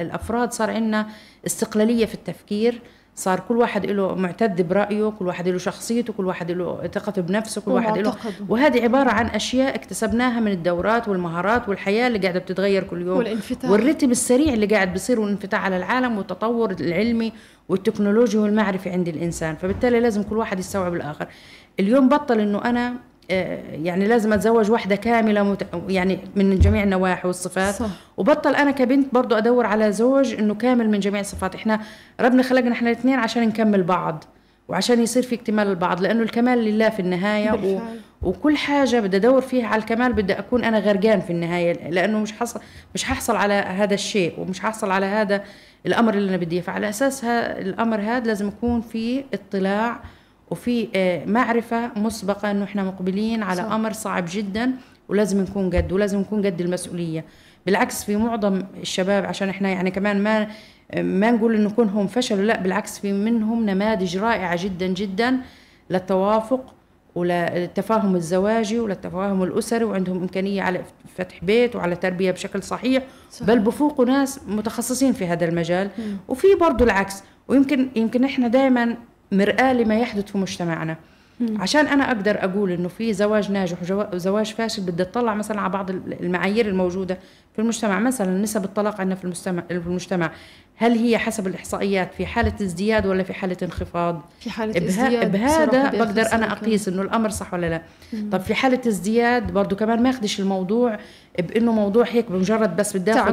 الأفراد 0.00 0.52
صار 0.52 0.70
عندنا 0.70 1.06
استقلالية 1.46 2.06
في 2.06 2.14
التفكير. 2.14 2.80
صار 3.16 3.40
كل 3.40 3.56
واحد 3.56 3.86
له 3.86 4.14
معتد 4.14 4.68
برأيه 4.68 5.08
كل 5.10 5.26
واحد 5.26 5.48
له 5.48 5.58
شخصيته 5.58 6.12
كل 6.12 6.26
واحد 6.26 6.50
له 6.50 6.90
ثقته 6.94 7.22
بنفسه 7.22 7.60
كل 7.60 7.70
واحد 7.70 7.98
له. 7.98 8.14
وهذه 8.48 8.82
عبارة 8.82 9.10
عن 9.10 9.26
أشياء 9.26 9.74
اكتسبناها 9.74 10.40
من 10.40 10.52
الدورات 10.52 11.08
والمهارات 11.08 11.68
والحياة 11.68 12.06
اللي 12.06 12.18
قاعدة 12.18 12.38
بتتغير 12.38 12.84
كل 12.84 13.02
يوم. 13.02 13.18
والانفتاح. 13.18 13.70
والرتم 13.70 14.10
السريع 14.10 14.54
اللي 14.54 14.66
قاعد 14.66 14.92
بيصير 14.92 15.20
والانفتاح 15.20 15.64
على 15.64 15.76
العالم 15.76 16.18
والتطور 16.18 16.70
العلمي 16.70 17.32
والتكنولوجي 17.68 18.38
والمعرفي 18.38 18.90
عند 18.90 19.08
الإنسان 19.08 19.56
فبالتالي 19.56 20.00
لازم 20.00 20.22
كل 20.22 20.36
واحد 20.36 20.58
يستوعب 20.58 20.94
الآخر. 20.94 21.26
اليوم 21.80 22.08
بطل 22.08 22.40
إنه 22.40 22.64
أنا 22.64 22.94
آه، 23.30 23.58
يعني 23.72 24.06
لازم 24.08 24.32
أتزوج 24.32 24.70
واحدة 24.70 24.96
كاملة 24.96 25.42
مت... 25.42 25.66
يعني 25.88 26.18
من 26.36 26.58
جميع 26.58 26.82
النواحي 26.82 27.26
والصفات. 27.28 27.74
صح. 27.74 27.90
وبطل 28.16 28.54
أنا 28.54 28.70
كبنت 28.70 29.14
برضو 29.14 29.34
أدور 29.34 29.66
على 29.66 29.92
زوج 29.92 30.34
إنه 30.34 30.54
كامل 30.54 30.90
من 30.90 31.00
جميع 31.00 31.20
الصفات. 31.20 31.54
إحنا 31.54 31.80
ربنا 32.20 32.42
خلقنا 32.42 32.72
إحنا 32.72 32.90
الاثنين 32.90 33.18
عشان 33.18 33.48
نكمل 33.48 33.82
بعض. 33.82 34.24
وعشان 34.68 35.02
يصير 35.02 35.22
في 35.22 35.34
اكتمال 35.34 35.66
البعض 35.66 36.00
لأنه 36.02 36.22
الكمال 36.22 36.58
لله 36.58 36.88
في 36.88 37.00
النهاية 37.00 37.52
و... 37.52 37.80
وكل 38.22 38.56
حاجة 38.56 39.00
بدي 39.00 39.16
أدور 39.16 39.40
فيها 39.40 39.66
على 39.66 39.80
الكمال 39.80 40.12
بدي 40.12 40.32
أكون 40.32 40.64
أنا 40.64 40.78
غرقان 40.78 41.20
في 41.20 41.30
النهاية 41.30 41.90
لأنه 41.90 42.18
مش 42.18 42.32
حصل 42.32 42.60
مش 42.94 43.04
ححصل 43.04 43.36
على 43.36 43.54
هذا 43.54 43.94
الشيء 43.94 44.40
ومش 44.40 44.60
ححصل 44.60 44.90
على 44.90 45.06
هذا 45.06 45.44
الأمر 45.86 46.14
اللي 46.14 46.28
أنا 46.28 46.36
بدي 46.36 46.56
إياه. 46.56 46.62
فعلى 46.62 46.88
أساس 46.88 47.24
ها 47.24 47.58
الأمر 47.58 48.00
هذا 48.00 48.26
لازم 48.26 48.48
يكون 48.48 48.80
في 48.80 49.24
اطلاع 49.34 50.00
وفي 50.50 50.88
آه، 50.96 51.24
معرفة 51.24 51.90
مسبقة 51.96 52.50
إنه 52.50 52.64
إحنا 52.64 52.82
مقبلين 52.82 53.42
على. 53.42 53.62
صح. 53.62 53.72
أمر 53.72 53.92
صعب 53.92 54.24
جدا 54.28 54.72
ولازم 55.08 55.40
نكون 55.40 55.70
قد 55.70 55.92
ولازم 55.92 56.20
نكون 56.20 56.46
قد 56.46 56.60
المسؤولية 56.60 57.24
بالعكس 57.66 58.04
في 58.04 58.16
معظم 58.16 58.62
الشباب 58.80 59.24
عشان 59.24 59.48
إحنا 59.48 59.68
يعني 59.68 59.90
كمان 59.90 60.22
ما 60.22 60.48
ما 60.96 61.30
نقول 61.30 61.54
إنه 61.54 61.70
كونهم 61.70 62.06
فشلوا 62.06 62.44
لا 62.44 62.60
بالعكس 62.60 62.98
في 62.98 63.12
منهم 63.12 63.66
نماذج 63.66 64.18
رائعة 64.18 64.64
جدا 64.64 64.86
جدا 64.86 65.36
للتوافق 65.90 66.74
وللتفاهم 67.14 68.16
الزواجي 68.16 68.80
وللتفاهم 68.80 69.42
الأسري 69.42 69.84
وعندهم 69.84 70.20
إمكانية 70.22 70.62
على 70.62 70.80
فتح 71.16 71.44
بيت 71.44 71.76
وعلى 71.76 71.96
تربية 71.96 72.30
بشكل 72.30 72.62
صحيح. 72.62 73.02
صح. 73.30 73.46
بل 73.46 73.58
بفوقوا 73.58 74.04
ناس 74.04 74.40
متخصصين 74.48 75.12
في 75.12 75.26
هذا 75.26 75.44
المجال. 75.44 75.90
وفي 76.28 76.46
برضه 76.60 76.84
العكس 76.84 77.22
ويمكن 77.48 77.88
يمكن 77.96 78.24
إحنا 78.24 78.48
دائما 78.48 78.96
مرآة 79.32 79.72
لما 79.72 79.98
يحدث 79.98 80.32
في 80.32 80.38
مجتمعنا. 80.38 80.96
عشان 81.40 81.86
أنا 81.86 82.08
أقدر 82.08 82.44
أقول 82.44 82.70
إنه 82.70 82.88
في 82.88 83.12
زواج 83.12 83.50
ناجح 83.52 83.76
وزواج 84.12 84.54
فاشل 84.54 84.82
بدي 84.82 85.02
أطلع 85.02 85.34
مثلا 85.34 85.60
على 85.60 85.72
بعض 85.72 85.90
المعايير 85.90 86.66
الموجودة 86.66 87.18
في 87.52 87.58
المجتمع. 87.58 87.98
مثلا 87.98 88.42
نسب 88.42 88.64
الطلاق 88.64 89.00
عندنا 89.00 89.14
في 89.14 89.24
المجتمع 89.24 89.62
في 89.68 89.74
المجتمع 89.86 90.30
هل 90.76 90.92
هي 90.98 91.18
حسب 91.18 91.46
الإحصائيات 91.46 92.14
في 92.14 92.26
حالة 92.26 92.52
ازدياد 92.62 93.06
ولا 93.06 93.22
في 93.22 93.34
حالة 93.34 93.56
انخفاض؟ 93.62 94.22
في 94.40 94.50
حالة 94.50 94.72
بها 94.72 94.88
ازدياد 94.88 95.32
بهذا 95.32 95.90
بقدر 95.90 96.26
أنا. 96.32 96.52
أقيس 96.52 96.88
إنه 96.88 97.02
الأمر 97.02 97.28
صح 97.30 97.54
ولا 97.54 97.66
لا. 97.70 97.82
طب 98.32 98.40
في 98.40 98.54
حالة 98.54 98.80
ازدياد 98.86 99.52
برضه 99.52 99.76
كمان 99.76 100.02
ما 100.02 100.10
اخدش 100.10 100.40
الموضوع 100.40 100.98
بإنه 101.38 101.72
موضوع 101.72 102.04
هيك 102.08 102.30
بمجرد 102.30 102.76
بس 102.76 102.96
بدي 102.96 103.12
اخذ. 103.12 103.32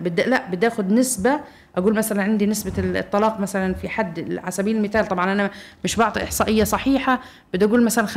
بدي 0.00 0.22
لا 0.22 0.50
بدي 0.50 0.66
اخذ 0.66 0.94
نسبة 0.94 1.40
أقول 1.76 1.94
مثلا 1.94 2.22
عندي 2.22 2.46
نسبة 2.46 2.72
الطلاق 2.78 3.40
مثلا 3.40 3.74
في 3.74 3.88
حد 3.88 4.38
على 4.42 4.50
سبيل 4.50 4.76
المثال 4.76 5.06
طبعا 5.06 5.32
أنا 5.32 5.50
مش 5.84 5.96
بعطي 5.96 6.24
إحصائية 6.24 6.64
صحيحة 6.64 7.20
بدي 7.54 7.64
أقول 7.64 7.84
مثلا 7.84 8.06
50% 8.06 8.10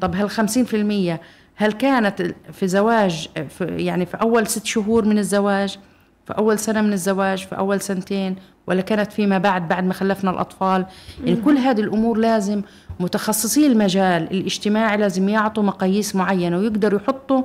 طب 0.00 0.14
هال 0.14 0.30
50% 0.30 1.20
هل 1.56 1.72
كانت 1.72 2.34
في 2.52 2.68
زواج 2.68 3.28
في 3.48 3.64
يعني 3.64 4.06
في 4.06 4.16
أول 4.16 4.46
ست 4.46 4.66
شهور 4.66 5.04
من 5.04 5.18
الزواج 5.18 5.78
في 6.26 6.32
أول 6.38 6.58
سنة 6.58 6.80
من 6.82 6.92
الزواج 6.92 7.46
في 7.46 7.58
أول 7.58 7.80
سنتين 7.80 8.36
ولا 8.66 8.80
كانت 8.80 9.12
فيما 9.12 9.38
بعد 9.38 9.68
بعد 9.68 9.84
ما 9.84 9.92
خلفنا 9.92 10.30
الأطفال؟ 10.30 10.86
يعني 11.24 11.36
كل 11.40 11.56
هذه 11.56 11.80
الأمور 11.80 12.18
لازم 12.18 12.62
متخصصي 13.00 13.66
المجال 13.66 14.22
الاجتماعي 14.30 14.96
لازم 14.96 15.28
يعطوا 15.28 15.62
مقاييس 15.62 16.16
معينة 16.16 16.58
ويقدروا 16.58 17.00
يحطوا 17.00 17.42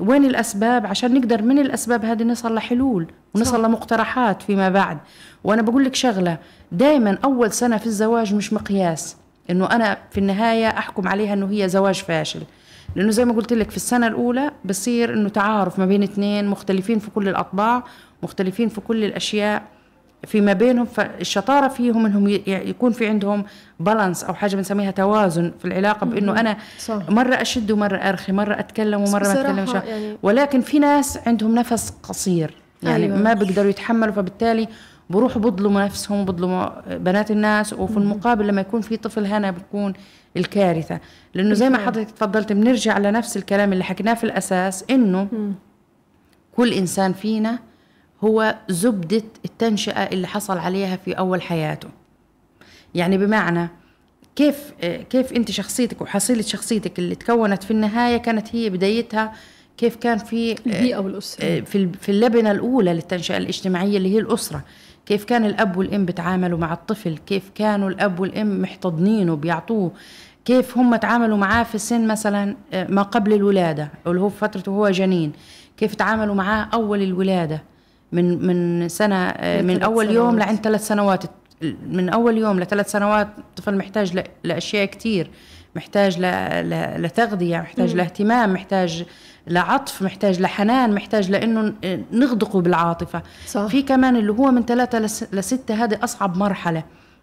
وين 0.00 0.24
الأسباب؟ 0.24 0.86
عشان 0.86 1.14
نقدر 1.14 1.42
من 1.42 1.58
الأسباب 1.58 2.04
هذه 2.04 2.22
نصل 2.22 2.54
لحلول 2.54 3.06
ونصل 3.34 3.64
لمقترحات 3.64 4.42
فيما 4.42 4.68
بعد. 4.68 4.98
وأنا 5.44 5.62
بقول 5.62 5.84
لك 5.84 5.94
شغلة 5.94 6.38
دائما 6.72 7.18
أول 7.24 7.52
سنة 7.52 7.76
في 7.76 7.86
الزواج 7.86 8.34
مش 8.34 8.52
مقياس 8.52 9.16
إنه 9.50 9.66
أنا 9.66 9.98
في 10.10 10.18
النهاية 10.18 10.68
أحكم 10.68 11.08
عليها 11.08 11.32
إنه 11.32 11.50
هي 11.50 11.68
زواج 11.68 11.94
فاشل. 11.94 12.40
لأنه 12.96 13.10
زي 13.10 13.24
ما 13.24 13.32
قلت 13.32 13.52
لك 13.52 13.70
في 13.70 13.76
السنة 13.76 14.06
الأولى 14.06 14.50
بصير 14.64 15.14
إنه 15.14 15.28
تعارف 15.28 15.78
ما 15.78 15.86
بين 15.86 16.02
اثنين 16.02 16.46
مختلفين 16.46 16.98
في 16.98 17.10
كل 17.10 17.28
الأطباع 17.28 17.84
مختلفين 18.22 18.68
في 18.68 18.80
كل 18.80 19.04
الأشياء. 19.04 19.62
فيما 20.26 20.52
بينهم 20.52 20.84
فالشطارة 20.86 21.68
فيهم 21.68 22.06
إنهم 22.06 22.28
يكون 22.46 22.92
في 22.92 23.06
عندهم 23.06 23.44
بالانس 23.80 24.24
أو 24.24 24.34
حاجة 24.34 24.56
بنسميها 24.56 24.90
توازن 24.90 25.52
في 25.58 25.64
العلاقة 25.64 26.04
بإنه 26.06 26.40
أنا 26.40 26.56
صح. 26.78 27.10
مرة 27.10 27.34
أشد 27.34 27.70
ومرة 27.70 27.96
أرخي 27.96 28.32
مرة 28.32 28.54
أتكلم 28.58 29.00
ومرة 29.00 29.28
ما 29.28 29.32
اتكلمش 29.40 29.74
يعني- 29.74 30.16
ولكن 30.22 30.60
في 30.60 30.78
ناس 30.78 31.18
عندهم 31.26 31.54
نفس 31.54 31.92
قصير 32.02 32.54
يعني 32.82 33.04
أيوة. 33.04 33.16
ما 33.18 33.32
بيقدروا 33.34 33.70
يتحملوا 33.70 34.14
فبالتالي 34.14 34.68
بروحوا 35.10 35.42
بظلموا 35.42 35.82
نفسهم 35.84 36.24
بظلموا 36.24 36.96
بنات 36.96 37.30
الناس 37.30 37.72
وفي 37.72 37.96
المقابل 37.96 38.46
لما 38.46 38.60
يكون 38.60 38.80
في 38.80 38.96
طفل 38.96 39.26
هنا 39.26 39.50
بتكون 39.50 39.92
الكارثة 40.36 41.00
لأنه 41.34 41.54
زي 41.54 41.68
ما. 41.70 41.78
حضرتك 41.78 42.10
تفضلت 42.10 42.52
بنرجع 42.52 42.98
لنفس 42.98 43.36
الكلام 43.36 43.72
اللي 43.72 43.84
حكيناه 43.84 44.14
في 44.14 44.24
الأساس 44.24 44.84
إنه 44.90 45.28
كل 46.56 46.72
إنسان 46.72 47.12
فينا 47.12 47.58
هو 48.24 48.54
زبدة 48.68 49.22
التنشئة 49.44 50.02
اللي 50.02 50.26
حصل 50.26 50.58
عليها 50.58 50.96
في 50.96 51.12
أول 51.12 51.42
حياته. 51.42 51.88
يعني 52.94 53.18
بمعنى 53.18 53.68
كيف 54.36 54.72
كيف 55.10 55.32
أنت 55.32 55.50
شخصيتك 55.50 56.00
وحصيلة 56.00 56.42
شخصيتك 56.42 56.98
اللي 56.98 57.14
تكونت 57.14 57.62
في 57.62 57.70
النهاية 57.70 58.16
كانت 58.16 58.56
هي 58.56 58.70
بدايتها 58.70 59.32
كيف 59.76 59.96
كان 59.96 60.18
في 60.18 60.52
البيئة 60.66 60.98
والأسرة. 60.98 61.44
في 61.64 61.78
ال- 61.78 61.94
في 61.94 62.08
اللبنة 62.08 62.50
الأولى 62.50 62.92
للتنشئة 62.94 63.36
الاجتماعية 63.36 63.96
اللي 63.96 64.14
هي 64.14 64.18
الأسرة. 64.18 64.62
كيف 65.06 65.24
كان 65.24 65.44
الأب 65.44 65.76
والأم 65.76 66.04
بيتعاملوا 66.06 66.58
مع 66.58 66.72
الطفل؟ 66.72 67.18
كيف 67.26 67.50
كانوا 67.54 67.88
الأب 67.90 68.20
والأم 68.20 68.62
محتضنينه 68.62 69.36
بيعطوه؟ 69.36 69.92
كيف 70.44 70.78
هم 70.78 70.96
تعاملوا 70.96 71.36
معاه 71.36 71.62
في 71.64 71.78
سن 71.78 72.06
مثلا 72.08 72.56
آه، 72.72 72.86
ما 72.90 73.02
قبل 73.02 73.32
الولادة 73.32 73.90
اللي 74.06 74.20
هو 74.20 74.28
في 74.28 74.38
فترته 74.38 74.70
هو 74.70 74.90
جنين؟ 74.90 75.32
كيف 75.76 75.94
تعاملوا 75.94 76.34
معاه 76.34 76.68
أول 76.74 77.02
الولادة؟ 77.02 77.62
من 78.12 78.46
من 78.46 78.88
سنة 78.88 79.16
آه، 79.16 79.62
من 79.62 79.82
أول 79.82 80.10
يوم. 80.10 80.38
لعند 80.38 80.58
ثلاث 80.58 80.86
سنوات 80.86 81.22
من 81.90 82.08
أول 82.08 82.38
يوم 82.38 82.60
لثلاث 82.60 82.90
سنوات 82.90 83.28
الطفل 83.38 83.76
محتاج 83.76 84.22
لأشياء 84.44 84.84
كتير 84.84 85.30
محتاج 85.76 86.18
ل... 86.18 86.22
ل... 86.70 87.02
لتغذية 87.02 87.56
محتاج 87.58 87.94
لاهتمام 87.96 88.52
محتاج 88.52 89.04
لعطف 89.46 90.02
محتاج 90.02 90.40
لحنان 90.40 90.94
محتاج 90.94 91.30
لإنه 91.30 91.60
ن- 91.62 92.04
نغدقه 92.12 92.60
بالعاطفة 92.60 93.22
صح. 93.46 93.66
في 93.66 93.82
كمان 93.82 94.16
اللي 94.16 94.32
هو 94.32 94.50
من 94.50 94.62
ثلاثة 94.64 94.98
لس... 94.98 95.24
لستة 95.32 95.84
هذه 95.84 95.98
أصعب 96.04 96.36
مرحلة 96.36 96.82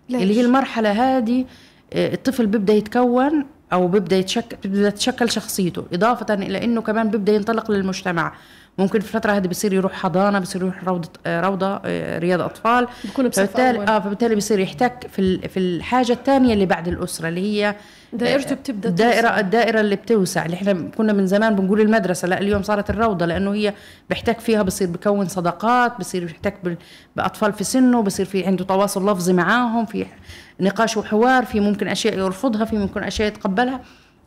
ليش؟ 0.10 0.22
اللي 0.22 0.38
هي 0.38 0.42
المرحلة 0.42 0.92
هذه 1.18 1.46
آه، 1.94 2.14
الطفل 2.14 2.46
بيبدأ 2.46 2.74
يتكون 2.74 3.46
أو 3.74 3.88
بيبدأ 3.88 4.16
يتشكل 4.18 4.58
بيبدأ 4.64 4.90
تتشكل 4.90 5.32
شخصيته 5.32 5.86
إضافة 5.94 6.34
إلى 6.34 6.64
إنه 6.64 6.82
كمان 6.82 7.10
بيبدأ 7.10 7.34
ينطلق 7.34 7.72
للمجتمع 7.72 8.34
ممكن 8.78 9.00
في 9.00 9.06
الفترة 9.16 9.32
هذه 9.32 9.48
بصير 9.48 9.74
يروح 9.74 9.94
حضانة 9.94 10.40
بصير 10.40 10.62
يروح 10.62 10.84
روضة 10.84 11.10
آه، 11.26 11.42
روضة 11.42 11.80
آه، 11.86 12.20
رياض 12.20 12.42
أطفال 12.42 12.88
بكون 13.04 13.28
بصف 13.28 13.40
فبالتالي 13.42 13.78
أول. 13.78 13.88
آه 13.88 14.00
فبالتالي 14.00 14.36
بصير 14.36 14.60
يحتك 14.60 15.08
في 15.12 15.48
في 15.48 15.60
الحاجة 15.60 16.12
الثانية 16.12 16.54
اللي 16.54 16.66
بعد 16.66 16.88
الأسرة 16.88 17.28
اللي 17.28 17.42
هي 17.42 17.76
دائرته 18.14 18.56
بتبدأ 18.56 18.90
الدائرة 18.90 19.22
توسع. 19.28 19.40
الدائرة 19.40 19.80
اللي 19.80 19.96
بتوسع 19.96 20.46
اللي 20.46 20.56
إحنا 20.56 20.74
كنا 20.98 21.14
من 21.14 21.28
زمان 21.28 21.56
بنقول 21.56 21.82
المدرسة 21.82 22.28
لا 22.28 22.40
اليوم 22.42 22.64
صارت 22.64 22.90
الروضة 22.90 23.26
لأنه 23.26 23.54
هي 23.54 23.74
بيحتك 24.10 24.40
فيها 24.40 24.62
بصير 24.64 24.88
بكون 24.88 25.28
صداقات 25.28 26.00
بصير 26.00 26.26
بيحتك 26.26 26.54
بال- 26.64 26.78
بأطفال 27.16 27.54
في 27.54 27.64
سنه 27.64 28.02
بصير 28.02 28.26
في 28.26 28.46
عنده 28.46 28.66
تواصل 28.66 29.10
لفظي 29.12 29.34
معاهم 29.34 29.86
في 29.86 30.06
نقاش 30.60 30.98
وحوار 30.98 31.46
في 31.46 31.60
ممكن 31.60 31.88
أشياء 31.88 32.18
يرفضها 32.20 32.66
في 32.66 32.78
ممكن 32.78 33.04
أشياء 33.04 33.28
يتقبلها 33.28 33.80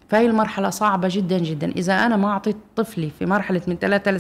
فهي 0.09 0.27
المرحلة 0.27 0.71
صعبة 0.71 1.09
جدا 1.11 1.39
جدا. 1.39 1.71
إذا 1.71 1.93
أنا 1.93 2.17
ما 2.17 2.29
أعطيت 2.29 2.57
طفلي 2.77 3.11
في 3.19 3.27
مرحلة 3.27 3.63
من 3.67 3.77
ثلاثة 3.77 4.11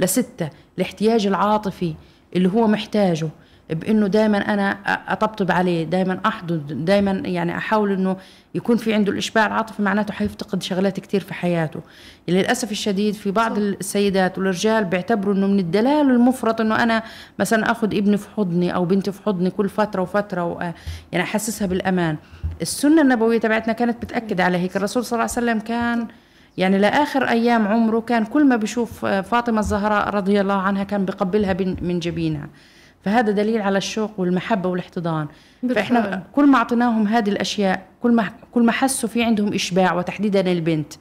لستة 0.00 0.50
الاحتياج 0.78 1.26
العاطفي 1.26 1.94
اللي 2.36 2.48
هو 2.48 2.66
محتاجه 2.66 3.28
بإنه 3.70 4.06
دائما 4.06 4.38
أنا 4.38 4.70
أطبطب 5.08 5.50
عليه 5.50 5.84
دائما 5.84 6.20
أحضن 6.26 6.84
دائما 6.84 7.10
يعني 7.10 7.56
أحاول 7.56 7.92
إنه 7.92 8.16
يكون 8.54 8.76
في 8.76 8.94
عنده 8.94 9.12
الإشباع 9.12 9.46
العاطفي 9.46 9.82
معناته 9.82 10.14
حيفتقد 10.14 10.62
شغلات 10.62 11.00
كتير 11.00 11.20
في 11.20 11.34
حياته. 11.34 11.80
للأسف 12.28 12.72
الشديد 12.72 13.14
في 13.14 13.30
بعض 13.30 13.52
صح. 13.52 13.58
السيدات 13.58 14.38
والرجال 14.38 14.84
بيعتبروا 14.84 15.34
إنه 15.34 15.46
من 15.46 15.58
الدلال 15.58 16.10
المفرط 16.10 16.60
إنه 16.60 16.82
أنا 16.82 17.02
مثلا 17.38 17.70
آخذ 17.70 17.96
ابني 17.96 18.16
في 18.16 18.28
حضني 18.36 18.74
أو 18.74 18.84
بنتي 18.84 19.12
في 19.12 19.22
حضني 19.22 19.50
كل 19.50 19.68
فترة 19.68 20.02
وفترة 20.02 20.44
و 20.44 20.60
يعني 21.12 21.24
أحسسها 21.24 21.66
بالأمان. 21.66 22.16
السنة 22.62 23.02
النبوية 23.02 23.38
تبعتنا 23.38 23.72
كانت 23.72 24.02
بتأكد 24.02 24.40
على 24.40 24.58
هيك. 24.58 24.76
الرسول 24.76 25.04
صلى 25.04 25.12
الله 25.12 25.30
عليه 25.36 25.46
وسلم 25.46 25.60
كان 25.60 26.06
يعني 26.58 26.78
لآخر 26.78 27.28
أيام 27.28 27.68
عمره 27.68 28.00
كان 28.00 28.24
كل 28.24 28.44
ما 28.44 28.56
بيشوف 28.56 29.04
فاطمة 29.06 29.60
الزهراء 29.60 30.08
رضي 30.08 30.40
الله 30.40 30.54
عنها 30.54 30.84
كان 30.84 31.04
بقبلها 31.04 31.56
من 31.82 31.98
جبينها. 31.98 32.48
فهذا 33.04 33.32
دليل 33.32 33.62
على 33.62 33.78
الشوق 33.78 34.10
والمحبة 34.20 34.68
والاحتضان. 34.68 35.26
بالفعل. 35.62 35.84
فإحنا 35.84 36.22
كل 36.32 36.46
ما 36.46 36.58
أعطيناهم 36.58 37.06
هذه 37.06 37.30
الأشياء 37.30 37.82
كل 38.02 38.12
ما 38.12 38.30
كل 38.52 38.62
ما 38.62 38.72
حسوا 38.72 39.08
في 39.08 39.22
عندهم 39.24 39.52
إشباع 39.52 39.94
وتحديدا 39.94 40.40
البنت. 40.40 40.92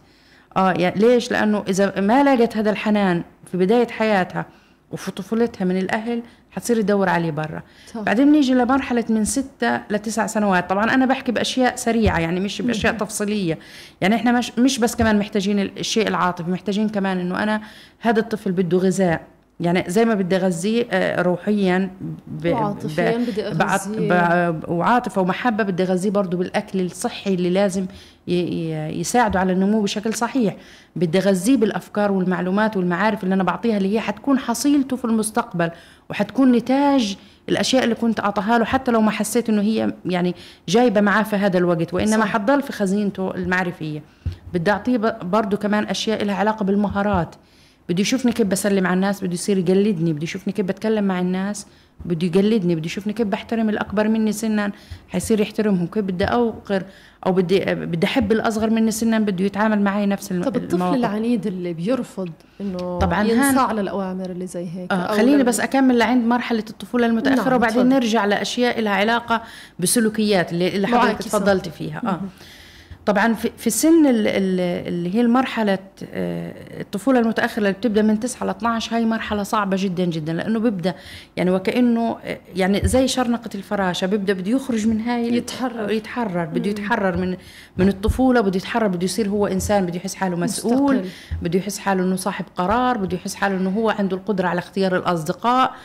آه 0.57 0.71
يعني 0.71 0.99
ليش؟ 0.99 1.31
لأنه 1.31 1.63
إذا 1.67 1.99
ما 2.01 2.23
لقت 2.23 2.57
هذا 2.57 2.69
الحنان 2.69 3.23
في 3.51 3.57
بداية 3.57 3.87
حياتها 3.87 4.45
وفي 4.91 5.11
طفولتها 5.11 5.65
من 5.65 5.77
الأهل 5.77 6.23
حتصير 6.51 6.81
تدور 6.81 7.09
عليه 7.09 7.31
برا. 7.31 7.61
بعدين 7.95 8.25
بنيجي 8.25 8.53
لمرحلة 8.53 9.05
من 9.09 9.25
ستة 9.25 9.81
لتسع 9.89 10.27
سنوات. 10.27 10.69
طبعا 10.69 10.93
أنا 10.93 11.05
بحكي 11.05 11.31
بأشياء 11.31 11.75
سريعة 11.75 12.19
يعني 12.19 12.39
مش 12.39 12.61
بأشياء 12.61 12.93
تفصيلية. 12.93 13.59
يعني 14.01 14.15
إحنا 14.15 14.31
مش 14.31 14.59
مش 14.59 14.79
بس 14.79 14.95
كمان 14.95 15.19
محتاجين 15.19 15.59
الشيء 15.59 16.07
العاطفي 16.07 16.51
محتاجين 16.51 16.89
كمان 16.89 17.19
إنه 17.19 17.43
أنا 17.43 17.61
هذا 17.99 18.19
الطفل 18.19 18.51
بده 18.51 18.77
غذاء. 18.77 19.21
يعني 19.59 19.83
زي 19.87 20.05
ما 20.05 20.13
بدي 20.13 20.35
أغذيه 20.35 20.85
آه، 20.91 21.21
روحيا 21.21 21.89
ب- 22.27 22.47
وعاطفياً 22.47 23.17
ب- 23.17 23.21
بدي 23.21 23.47
أغذيه. 23.47 24.49
ب- 24.51 24.69
وعاطفة 24.69 25.21
ومحبة 25.21 25.63
بدي 25.63 25.83
أغذيه 25.83 26.09
برضه 26.09 26.37
بالأكل 26.37 26.81
الصحي 26.81 27.33
اللي 27.33 27.49
لازم 27.49 27.85
ي- 28.27 28.99
يساعده 28.99 29.39
على 29.39 29.53
النمو 29.53 29.81
بشكل 29.81 30.13
صحيح 30.13 30.55
بدي 30.95 31.17
أغذيه 31.19 31.57
بالأفكار 31.57 32.11
والمعلومات 32.11 32.77
والمعارف 32.77 33.23
اللي 33.23 33.35
أنا 33.35 33.43
بعطيها 33.43 33.77
اللي 33.77 33.95
هي 33.95 33.99
حتكون 33.99 34.39
حصيلته 34.39 34.95
في 34.95 35.05
المستقبل 35.05 35.71
وحتكون 36.09 36.51
نتاج 36.51 37.17
الأشياء 37.49 37.83
اللي 37.83 37.95
كنت 37.95 38.19
أعطاها 38.19 38.57
له 38.59 38.65
حتى 38.65 38.91
لو 38.91 39.01
ما 39.01 39.11
حسيت 39.11 39.49
إنه 39.49 39.61
هي 39.61 39.93
يعني 40.05 40.35
جايبة 40.69 41.01
معاه 41.01 41.23
في 41.23 41.35
هذا 41.35 41.57
الوقت 41.57 41.93
وإنما 41.93 42.25
صح. 42.25 42.31
حتضل 42.33 42.61
في 42.61 42.73
خزينته 42.73 43.35
المعرفية 43.35 44.03
بدي 44.53 44.71
أعطيه 44.71 44.97
برضه 45.21 45.57
كمان 45.57 45.83
أشياء 45.83 46.23
لها 46.23 46.35
علاقة 46.35 46.63
بالمهارات 46.63 47.35
بده 47.89 48.01
يشوفني 48.01 48.31
كيف 48.31 48.47
بسلم 48.47 48.87
على 48.87 48.93
الناس 48.93 49.23
بده 49.23 49.33
يصير 49.33 49.57
يقلدني 49.57 50.13
بده 50.13 50.23
يشوفني 50.23 50.53
كيف 50.53 50.65
بتكلم 50.65 51.03
مع 51.03 51.19
الناس 51.19 51.65
بده 52.05 52.27
يقلدني 52.27 52.75
بده 52.75 52.85
يشوفني 52.85 53.13
كيف 53.13 53.27
بحترم 53.27 53.69
الأكبر 53.69 54.07
مني 54.07 54.31
سنا 54.31 54.71
حيصير 55.09 55.39
يحترمهم 55.41 55.87
كيف 55.87 56.03
بدي 56.03 56.23
أوقر 56.25 56.83
أو 57.25 57.31
بدي 57.31 57.59
بدي 57.65 58.05
أحب 58.07 58.31
الأصغر 58.31 58.69
مني 58.69 58.91
سنا 58.91 59.19
بده 59.19 59.45
يتعامل 59.45 59.81
معي 59.81 60.05
نفس 60.05 60.31
الم- 60.31 60.43
طب 60.43 60.55
الطفل. 60.55 60.95
العنيد 60.95 61.47
اللي 61.47 61.73
بيرفض 61.73 62.29
إنه 62.61 62.77
طبعاً 62.99 63.21
هان- 63.21 63.29
ينصاع 63.29 63.71
للأوامر 63.71 64.29
اللي 64.29 64.47
زي 64.47 64.67
هيك 64.75 64.91
آه 64.91 65.07
خليني 65.15 65.43
بس 65.43 65.59
أكمل 65.59 65.97
لعند 65.97 66.25
مرحلة 66.25 66.63
الطفولة 66.69 67.05
المتأخرة 67.05 67.43
نعم، 67.49 67.55
وبعدين. 67.55 67.89
نرجع 67.89 68.25
لأشياء 68.25 68.81
لها 68.81 68.91
علاقة 68.93 69.41
بسلوكيات 69.79 70.51
اللي, 70.53 70.75
اللي 70.75 70.87
حضرتك. 70.87 71.17
تفضلتي 71.23 71.69
فيها 71.71 72.01
آه 72.05 72.21
طبعا 73.07 73.33
في, 73.33 73.51
ال- 74.27 74.87
اللي 74.87 75.15
هي 75.15 75.21
المرحلة 75.21 75.79
آه، 76.13 76.53
الطفولة 76.81 77.19
المتأخرة 77.19 77.57
اللي 77.59 77.71
بتبدأ 77.71 78.01
من 78.01 78.19
9 78.19 78.45
ل 78.45 78.49
12 78.49 78.95
هاي 78.95 79.05
مرحلة 79.05 79.43
صعبة 79.43 79.77
جدا 79.79 80.05
جدا 80.05 80.33
لأنه 80.33 80.59
بيبدأ 80.59 80.93
يعني 81.37 81.51
وكأنه 81.51 82.17
آه، 82.23 82.37
يعني 82.55 82.81
زي 82.87 83.07
شرنقة 83.07 83.49
الفراشة 83.55 84.07
بيبدأ 84.07 84.33
بده 84.33 84.51
يخرج 84.51 84.87
من 84.87 85.01
هاي 85.01 85.33
يتحرر. 85.35 85.91
يتحرر 85.91 86.45
بده 86.45 86.69
يتحرر 86.69 87.17
من 87.17 87.37
من 87.77 87.87
الطفولة 87.87 88.41
بده 88.41 88.57
يتحرر 88.57 88.87
بده 88.87 89.05
يصير 89.05 89.29
هو 89.29 89.47
إنسان 89.47 89.85
بده 89.85 89.95
يحس 89.95 90.15
حاله 90.15 90.35
مسؤول. 90.37 91.05
بده 91.41 91.59
يحس 91.59 91.77
حاله 91.79 92.03
إنه 92.03 92.15
صاحب 92.15 92.45
قرار 92.55 92.97
بده 92.97 93.17
يحس 93.17 93.35
حاله 93.35 93.57
إنه 93.57 93.69
هو 93.69 93.89
عنده 93.89 94.17
القدرة 94.17 94.47
على 94.47 94.59
اختيار 94.59 94.95
الأصدقاء 94.95 95.75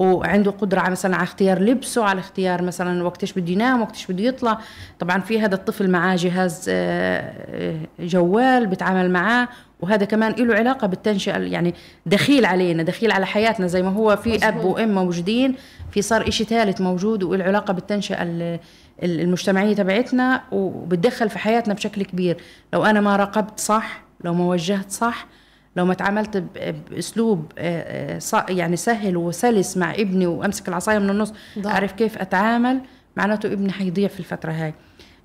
وعنده 0.00 0.50
قدرة 0.50 0.80
على 0.80 0.90
مثلا 0.90 1.16
على 1.16 1.24
اختيار 1.24 1.58
لبسه 1.62 2.04
على 2.04 2.20
اختيار 2.20 2.62
مثلا 2.62 3.04
وقتش 3.04 3.32
بده 3.32 3.52
ينام 3.52 3.82
وقتش 3.82 4.06
بده 4.10 4.24
يطلع 4.24 4.58
طبعا 4.98 5.20
في 5.20 5.40
هذا 5.40 5.54
الطفل 5.54 5.90
معاه 5.90 6.16
جهاز 6.16 6.66
آه، 6.68 7.32
آه، 7.50 7.76
جوال 8.00 8.66
بيتعامل 8.66 9.10
معاه 9.10 9.48
وهذا 9.80 10.04
كمان 10.04 10.32
له 10.32 10.54
علاقة 10.54 10.86
بالتنشئة 10.86 11.38
يعني 11.38 11.74
دخيل 12.06 12.44
علينا 12.44 12.82
دخيل 12.82 13.12
على 13.12 13.26
حياتنا 13.26 13.66
زي 13.66 13.82
ما 13.82 13.88
هو 13.88 14.16
في 14.16 14.48
أب 14.48 14.56
مظبوط. 14.56 14.74
وأم 14.78 14.94
موجودين 14.94 15.54
في 15.92 16.02
صار 16.02 16.28
إشي 16.28 16.44
ثالث 16.44 16.80
موجود 16.80 17.22
وله 17.22 17.44
علاقة 17.44 17.72
بالتنشئة 17.72 18.22
ال- 18.22 18.58
ال- 19.02 19.20
المجتمعية 19.20 19.74
تبعتنا 19.74 20.42
وبتدخل 20.52 21.30
في 21.30 21.38
حياتنا 21.38 21.74
بشكل 21.74 22.02
كبير 22.02 22.36
لو 22.72 22.84
أنا 22.84 23.00
ما 23.00 23.16
راقبت 23.16 23.60
صح 23.60 24.02
لو 24.24 24.34
ما 24.34 24.44
وجهت 24.44 24.90
صح 24.90 25.26
لو 25.76 25.84
ما 25.84 25.94
تعاملت 25.94 26.36
بأسلوب 26.90 27.52
آه، 27.58 28.18
آه، 28.34 28.46
يعني 28.48 28.76
سهل 28.76 29.16
وسلس 29.16 29.76
مع 29.76 29.94
ابني 29.94 30.26
وأمسك 30.26 30.68
العصاية 30.68 30.98
من 30.98 31.10
النص 31.10 31.32
ضع. 31.58 31.70
أعرف 31.70 31.92
كيف 31.92 32.18
أتعامل 32.18 32.80
معناته 33.16 33.52
ابني 33.52 33.72
حيضيع 33.72 34.08
في 34.08 34.20
الفترة 34.20 34.52
هاي 34.52 34.74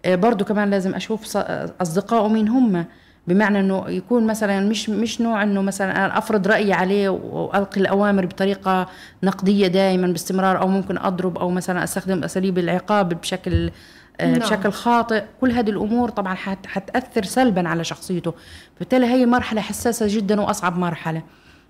آه، 0.06 0.16
برضو 0.16 0.46
كمان 0.46 0.70
لازم 0.70 0.96
أشوف 0.96 1.38
أصدقائه 1.82 2.28
مين 2.28 2.48
هم 2.48 2.86
بمعنى 3.28 3.60
إنه 3.60 3.90
يكون 3.90 4.28
مثلا 4.28 4.70
مش 4.70 4.90
مش 4.90 5.22
نوع 5.22 5.44
إنه 5.44 5.62
مثلا 5.62 6.06
أنا 6.06 6.18
أفرض 6.18 6.48
رأيي 6.48 6.74
عليه 6.74 7.10
وألقي 7.10 7.82
الأوامر 7.82 8.26
بطريقة 8.26 8.88
نقدية 9.24 9.68
دائما 9.68 10.08
باستمرار 10.08 10.62
أو 10.62 10.68
ممكن 10.68 10.98
أضرب 10.98 11.38
أو 11.38 11.50
مثلا 11.50 11.84
أستخدم 11.84 12.24
أساليب 12.24 12.58
العقاب 12.58 13.10
بشكل 13.10 13.72
نعم. 14.22 14.34
بشكل 14.34 14.72
خاطئ. 14.72 15.24
كل 15.42 15.52
هذه 15.52 15.70
الأمور 15.70 16.10
طبعا 16.10 16.36
حت 16.36 16.66
حتأثر 16.68 17.24
سلبا 17.24 17.70
على 17.70 17.84
شخصيته. 17.84 18.34
بالتالي 18.80 19.06
هي 19.06 19.26
مرحلة 19.26 19.62
حساسة 19.62 20.06
جدا 20.10 20.42
وأصعب 20.42 20.78
مرحلة. 20.78 21.22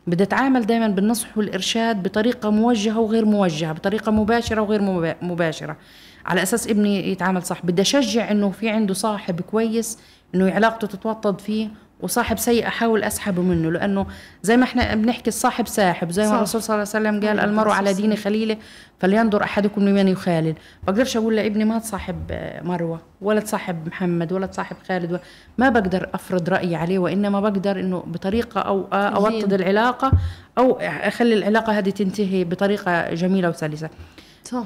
بدي 0.07 0.23
أتعامل 0.23 0.65
دائما 0.65 0.87
بالنصح 0.87 1.37
والإرشاد 1.37 2.03
بطريقة 2.03 2.49
موجهة 2.49 2.99
وغير 2.99 3.25
موجهة 3.25 3.73
بطريقة 3.73 4.11
مباشرة 4.11 4.61
وغير 4.61 4.81
مبا- 4.81 5.23
مباشرة. 5.23 5.77
على 6.25 6.43
أساس 6.43 6.67
ابني 6.67 7.11
يتعامل 7.11 7.43
صح. 7.43 7.65
بدي 7.65 7.81
أشجع 7.81 8.31
إنه 8.31 8.51
في 8.51 8.69
عنده 8.69 8.93
صاحب 8.93 9.41
كويس 9.41 9.99
إنه 10.35 10.51
علاقته 10.51 10.87
تتوطد 10.87 11.41
فيه 11.41 11.67
وصاحب 12.01 12.37
سيء 12.39 12.67
أحاول 12.67 13.03
أسحبه 13.03 13.41
منه 13.41 13.71
لأنه 13.71 14.05
زي 14.43 14.57
ما 14.57 14.63
إحنا 14.63 14.95
بنحكي 14.95 15.27
الصاحب 15.27 15.67
ساحب 15.67 16.11
زي. 16.11 16.27
ما 16.27 16.35
الرسول 16.37 16.61
صلى 16.63 16.73
الله 16.75 16.87
عليه 16.95 17.09
وسلم 17.09 17.27
قال 17.27 17.39
المرء 17.39 17.71
على. 17.71 17.93
دين 17.93 18.15
خليله 18.15 18.57
فلينظر 18.99 19.43
أحدكم 19.43 19.81
لمن 19.81 20.07
يخالل 20.07 20.55
بقدرش 20.83 21.17
أقول 21.17 21.35
لابني 21.35 21.65
ما 21.65 21.79
تصاحب 21.79 22.17
مروة 22.61 23.01
ولا 23.21 23.39
تصاحب 23.39 23.87
محمد 23.87 24.31
ولا 24.33 24.45
تصاحب 24.45 24.75
خالد 24.89 25.11
ولا 25.11 25.21
ما 25.57 25.69
بقدر 25.69 26.09
أفرض 26.13 26.49
رأيي 26.49 26.75
عليه 26.75 26.99
وإنما 26.99 27.39
بقدر 27.39 27.79
إنه 27.79 28.03
بطريقة 28.07 28.61
أو 28.61 28.87
أوطد. 28.93 29.53
العلاقة 29.53 30.11
أو 30.57 30.71
أخلي 30.81 31.33
العلاقة 31.33 31.77
هذه 31.77 31.89
تنتهي 31.89 32.43
بطريقة 32.43 33.13
جميلة 33.13 33.49
وسلسة 33.49 33.89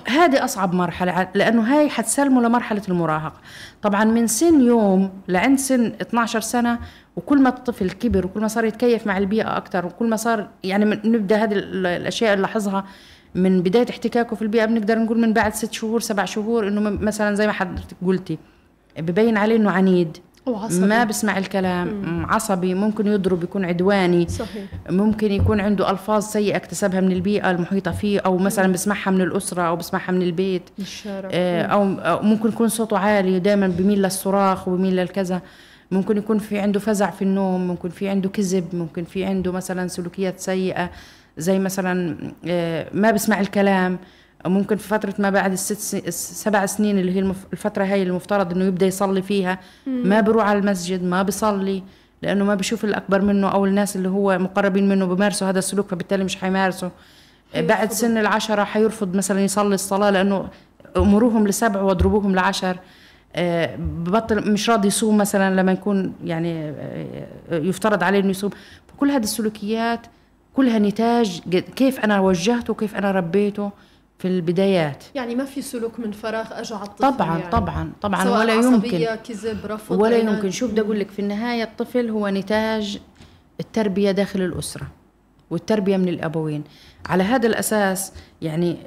هذه 0.07 0.43
أصعب 0.43 0.73
مرحلة 0.75 1.27
لأنه 1.35 1.61
هاي 1.61 1.89
حتسلمه 1.89 2.41
لمرحلة 2.41 2.81
المراهقة. 2.89 3.37
طبعا 3.81 4.03
من 4.03 4.27
سن 4.27 4.61
يوم 4.61 5.09
لعند 5.27 5.59
سن 5.59 5.85
12 6.01 6.41
سنة 6.41 6.79
وكل 7.15 7.41
ما 7.41 7.49
الطفل 7.49 7.89
كبر 7.91 8.25
وكل 8.25 8.39
ما 8.41 8.47
صار 8.47 8.65
يتكيف 8.65 9.07
مع 9.07 9.17
البيئة 9.17 9.57
أكثر 9.57 9.85
وكل 9.85 10.09
ما 10.09 10.15
صار 10.15 10.47
يعني 10.63 10.85
نبدأ 10.85 11.43
هذه 11.43 11.53
ال- 11.53 11.85
الأشياء 11.85 12.33
اللي 12.33 12.41
لاحظها 12.41 12.85
من 13.35 13.61
بداية 13.61 13.85
احتكاكه 13.89 14.35
في 14.35 14.41
البيئة 14.41 14.65
بنقدر 14.65 14.99
نقول 14.99 15.19
من 15.19 15.33
بعد 15.33 15.53
ست 15.53 15.73
شهور 15.73 15.99
سبع 15.99 16.25
شهور 16.25 16.67
إنه 16.67 16.81
مثلا 16.89 17.35
زي 17.35 17.47
ما 17.47 17.53
حضرتك 17.53 17.95
قلتي 18.05 18.37
ببين 18.99 19.37
عليه 19.37 19.55
إنه 19.55 19.71
عنيد. 19.71 20.17
أو 20.47 20.56
عصبي. 20.56 20.86
ما 20.86 21.04
بسمع 21.04 21.38
الكلام. 21.38 22.25
عصبي 22.30 22.73
ممكن 22.73 23.08
يضرب 23.08 23.43
يكون 23.43 23.65
عدواني. 23.65 24.28
صحيح. 24.28 24.63
ممكن 24.89 25.32
يكون 25.32 25.60
عنده 25.60 25.91
ألفاظ 25.91 26.23
سيئة 26.23 26.56
اكتسبها 26.56 27.02
من 27.02 27.12
البيئة 27.12 27.52
المحيطة 27.52 27.91
فيه 27.91 28.19
أو 28.19 28.38
مثلا 28.38 28.73
بسمعها 28.73 29.12
من 29.12 29.21
الأسرة 29.21 29.62
أو 29.62 29.75
بسمعها 29.75 30.12
من 30.12 30.21
البيت. 30.21 30.69
الشارع. 30.80 31.30
آه، 31.34 31.62
أو 31.63 31.93
أو 31.93 32.21
ممكن 32.21 32.49
يكون 32.49 32.67
صوته 32.67 32.97
عالي 32.97 33.39
دائما 33.39 33.67
بميل 33.67 34.02
للصراخ 34.02 34.67
وبميل 34.67 34.95
للكذا. 34.95 35.41
ممكن 35.91 36.17
يكون 36.17 36.38
في 36.39 36.60
عنده 36.60 36.80
فزع 36.80 37.10
في 37.10 37.21
النوم 37.21 37.67
ممكن 37.67 37.89
في 37.89 38.10
عنده 38.10 38.30
كذب 38.30 38.75
ممكن 38.75 39.04
في 39.04 39.25
عنده 39.25 39.52
مثلا 39.52 39.88
سلوكيات 39.88 40.39
سيئة 40.39 40.89
زي 41.38 41.60
مثلا 41.60 42.17
آه، 42.47 42.88
ما 42.93 43.12
بسمع 43.12 43.39
الكلام. 43.39 43.99
ممكن 44.45 44.75
في 44.75 44.88
فترة 44.88 45.13
ما 45.19 45.30
بعد 45.30 45.52
الست 45.52 45.78
سن- 45.80 46.02
السبع 46.08 46.65
سنين 46.65 46.99
اللي 46.99 47.15
هي 47.15 47.19
المف- 47.19 47.45
الفترة 47.54 47.84
هاي 47.84 48.04
المفترض 48.04 48.52
إنه 48.54 48.65
يبدأ 48.65 48.86
يصلي 48.86 49.21
فيها. 49.21 49.60
ما 49.88 50.21
بروح 50.21 50.45
على 50.47 50.60
المسجد 50.60 51.04
ما 51.04 51.23
بيصلي 51.23 51.84
لأنه 52.21 52.45
ما 52.45 52.56
بشوف 52.56 52.86
الأكبر 52.86 53.21
منه 53.21 53.47
أو 53.47 53.65
الناس 53.65 53.95
اللي 53.95 54.10
هو 54.10 54.38
مقربين 54.38 54.89
منه 54.89 55.06
بمارسوا 55.06 55.49
هذا 55.49 55.60
السلوك 55.60 55.88
فبالتالي 55.88 56.23
مش 56.23 56.36
حيمارسه 56.36 56.91
بعد 57.58 57.91
سن 57.91 58.17
العشرة 58.17 58.63
حيرفض 58.63 59.15
مثلا 59.15 59.41
يصلي 59.41 59.75
الصلاة 59.75 60.10
لأنه 60.10 60.47
أمروهم 60.97 61.47
لسبع 61.47 61.82
وأضربوهم 61.82 62.36
لعشر. 62.36 62.78
آه، 63.36 63.75
ببطل 63.75 64.52
مش 64.52 64.69
راضي 64.69 64.88
يصوم 64.88 65.17
مثلا 65.17 65.56
لما 65.62 65.71
يكون 65.71 66.13
يعني 66.23 66.69
آه، 66.69 67.25
يفترض 67.52 68.04
عليه 68.04 68.19
إنه 68.19 68.30
يصوم. 68.30 68.49
فكل 68.88 69.12
هذه 69.12 69.23
السلوكيات 69.23 69.99
كلها 70.54 70.80
نتاج 70.80 71.39
كيف 71.75 71.99
أنا 71.99 72.19
وجهته 72.19 72.71
وكيف 72.71 72.95
أنا 72.95 73.12
ربيته. 73.12 73.71
في 74.19 74.27
البدايات 74.27 75.03
يعني 75.15 75.36
ما 75.36 75.45
في 75.45 75.62
سلوك 75.62 75.99
من 75.99 76.12
فراغ 76.12 76.45
اجى 76.51 76.73
على 76.75 76.84
الطفل 76.84 77.12
طبعا 77.17 77.38
يعني. 77.38 77.51
طبعا 77.51 77.91
طبعا 78.01 78.23
سواء 78.23 78.39
ولا 78.39 78.53
يمكن 78.53 79.05
كذب 79.27 79.65
رفض 79.65 80.01
ولا 80.01 80.19
عناد. 80.19 80.36
يمكن 80.36 80.51
شوف 80.51 80.71
بدي 80.71 80.82
أقول 80.82 80.99
لك 80.99 81.12
في 81.12 81.19
النهاية 81.19 81.63
الطفل 81.63 82.10
هو 82.10 82.27
نتاج 82.27 82.99
التربية 83.60 84.12
داخل 84.12 84.41
الأسرة 84.41 84.88
والتربية 85.49 85.97
من 85.97 86.08
الأبوين 86.10 86.63
على 87.05 87.23
هذا 87.23 87.47
الأساس 87.47 88.13
يعني 88.41 88.77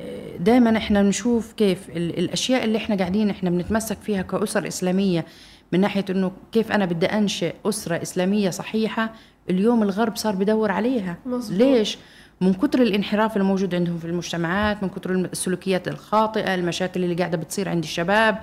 دائما 0.40 0.76
إحنا 0.76 1.02
نشوف 1.02 1.52
كيف 1.52 1.88
ال- 1.90 2.18
الأشياء 2.18 2.64
اللي 2.64 2.78
إحنا 2.78 2.96
قاعدين 2.96 3.30
إحنا 3.30 3.50
بنتمسك 3.50 3.98
فيها 4.02 4.22
كاسر 4.22 4.66
إسلامية 4.68 5.24
من 5.72 5.80
ناحية 5.80 6.04
إنه 6.10 6.32
كيف 6.52 6.72
أنا 6.72 6.84
بدي 6.84 7.06
أنشئ 7.06 7.54
أسرة 7.66 8.02
إسلامية 8.02 8.50
صحيحة 8.50 9.12
اليوم 9.50 9.82
الغرب 9.82 10.16
صار 10.16 10.34
بدور 10.34 10.70
عليها 10.70 11.16
مظبوط. 11.26 11.58
ليش 11.58 11.98
من 12.40 12.54
كتر 12.54 12.82
الانحراف 12.82 13.36
الموجود 13.36 13.74
عندهم 13.74 13.98
في 13.98 14.04
المجتمعات 14.04 14.82
من 14.82 14.88
كتر 14.88 15.10
السلوكيات 15.14 15.88
الخاطئة 15.88 16.54
المشاكل 16.54 17.04
اللي 17.04 17.14
قاعدة 17.14 17.36
بتصير 17.36 17.68
عند 17.68 17.82
الشباب 17.84 18.38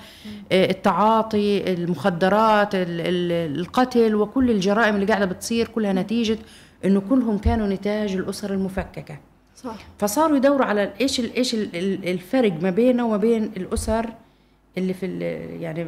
آه، 0.52 0.69
التعاطي 0.71 1.73
المخدرات 1.73 2.75
ال- 2.75 2.82
ال- 3.02 3.60
القتل 3.60 4.15
وكل 4.15 4.52
الجرائم 4.52 4.95
اللي 4.95 5.06
قاعدة 5.06 5.25
بتصير 5.25 5.67
كلها 5.67 5.93
نتيجة 5.93 6.38
إنه 6.86 6.99
كلهم 7.10 7.38
كانوا 7.38 7.67
نتاج 7.67 8.13
الأسر 8.15 8.54
المفككة. 8.54 9.17
صح. 9.56 9.75
فصاروا 9.97 10.38
يدوروا 10.38 10.65
على 10.65 10.91
إيش 11.02 11.19
إيش 11.19 11.54
ال- 11.54 11.75
ال- 11.75 12.10
الفرق 12.10 12.54
ما 12.62 12.69
بينه 12.69 13.06
وما 13.06 13.17
بين 13.17 13.43
الأسر 13.58 14.06
اللي 14.77 14.93
في 14.93 15.05
ال- 15.05 15.62
يعني 15.62 15.86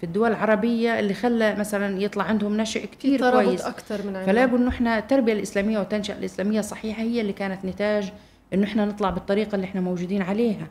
في 0.00 0.04
الدول 0.04 0.30
العربية 0.30 1.00
اللي 1.00 1.14
خلى 1.14 1.54
مثلا 1.54 2.00
يطلع 2.02 2.24
عندهم 2.24 2.56
نشء 2.56 2.80
في 2.80 2.86
كثير 2.86 3.30
كويس. 3.30 3.60
أكثر 3.60 4.00
من 4.02 4.06
عندنا. 4.16 4.26
فلاقوا 4.26 4.58
إنه 4.58 4.68
إحنا 4.68 4.98
التربية 4.98 5.32
الإسلامية 5.32 5.78
والتنشئه 5.78 6.14
الإسلامية 6.18 6.60
الصحيحة 6.60 7.02
هي 7.02 7.20
اللي 7.20 7.32
كانت 7.32 7.64
نتاج 7.64 8.12
إنه 8.54 8.64
إحنا 8.64 8.84
نطلع 8.84 9.10
بالطريقة 9.10 9.54
اللي 9.54 9.64
إحنا 9.64 9.80
موجودين 9.80 10.22
عليها 10.22 10.66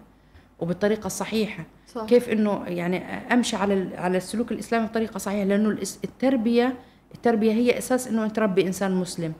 وبالطريقة 0.60 1.08
الصحيحة. 1.08 1.65
صح. 1.88 2.05
كيف 2.05 2.29
إنه 2.29 2.63
يعني 2.67 2.97
أمشي 3.34 3.55
على 3.55 3.89
على 3.97 4.17
السلوك 4.17 4.51
الإسلامي 4.51 4.88
بطريقة 4.88 5.17
صحيحة؟ 5.17 5.43
لأنه 5.43 5.69
التربية 6.03 6.73
التربية 7.15 7.51
هي 7.51 7.77
أساس 7.77 8.08
إنه 8.08 8.27
تربي 8.27 8.67
إنسان 8.67 8.91
مسلم. 8.91 9.34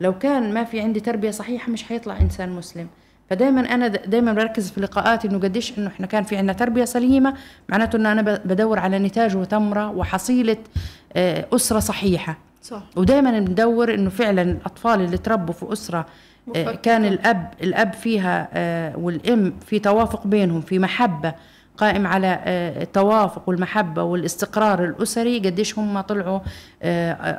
لو 0.00 0.18
كان 0.18 0.54
ما 0.54 0.64
في 0.64 0.80
عندي 0.80 1.00
تربية 1.00 1.30
صحيحة 1.30 1.72
مش 1.72 1.82
حيطلع 1.82 2.20
إنسان 2.20 2.50
مسلم. 2.52 2.86
فدائما 3.30 3.60
أنا 3.60 3.88
دائما 3.88 4.32
بركز 4.32 4.70
في 4.70 4.80
لقاءاتي 4.80 5.28
إنه 5.28 5.38
قديش 5.38 5.78
إنه 5.78 5.86
إحنا 5.86 6.06
كان 6.06 6.24
في 6.24 6.36
عندنا 6.36 6.52
تربية 6.52 6.84
سليمة 6.84 7.34
معناته 7.68 7.96
إنه 7.96 8.12
أنا 8.12 8.22
بدور 8.44 8.78
على 8.78 8.98
نتاج 8.98 9.36
وثمره 9.36 9.90
وحصيلة 9.90 10.56
آه، 11.12 11.46
أسرة 11.52 11.78
صحيحة. 11.78 12.38
صح. 12.62 12.82
ودائما 12.96 13.40
ندور 13.40 13.94
إنه 13.94 14.10
فعلا 14.10 14.42
الأطفال 14.42 15.00
اللي 15.00 15.18
تربوا 15.18 15.54
في 15.54 15.72
أسرة 15.72 15.98
آه، 15.98 16.06
مفككة. 16.46 16.74
كان 16.74 17.04
الأب 17.04 17.50
الأب 17.62 17.92
فيها 17.92 18.48
آه، 18.52 18.96
والأم 18.98 19.52
في 19.66 19.78
توافق 19.78 20.26
بينهم 20.26 20.60
في 20.60 20.78
محبة 20.78 21.34
قائم 21.76 22.06
على 22.06 22.40
التوافق 22.82 23.48
والمحبة 23.48 24.02
والاستقرار 24.02 24.84
الأسري 24.84 25.38
قديش 25.38 25.78
هم 25.78 26.00
طلعوا 26.00 26.40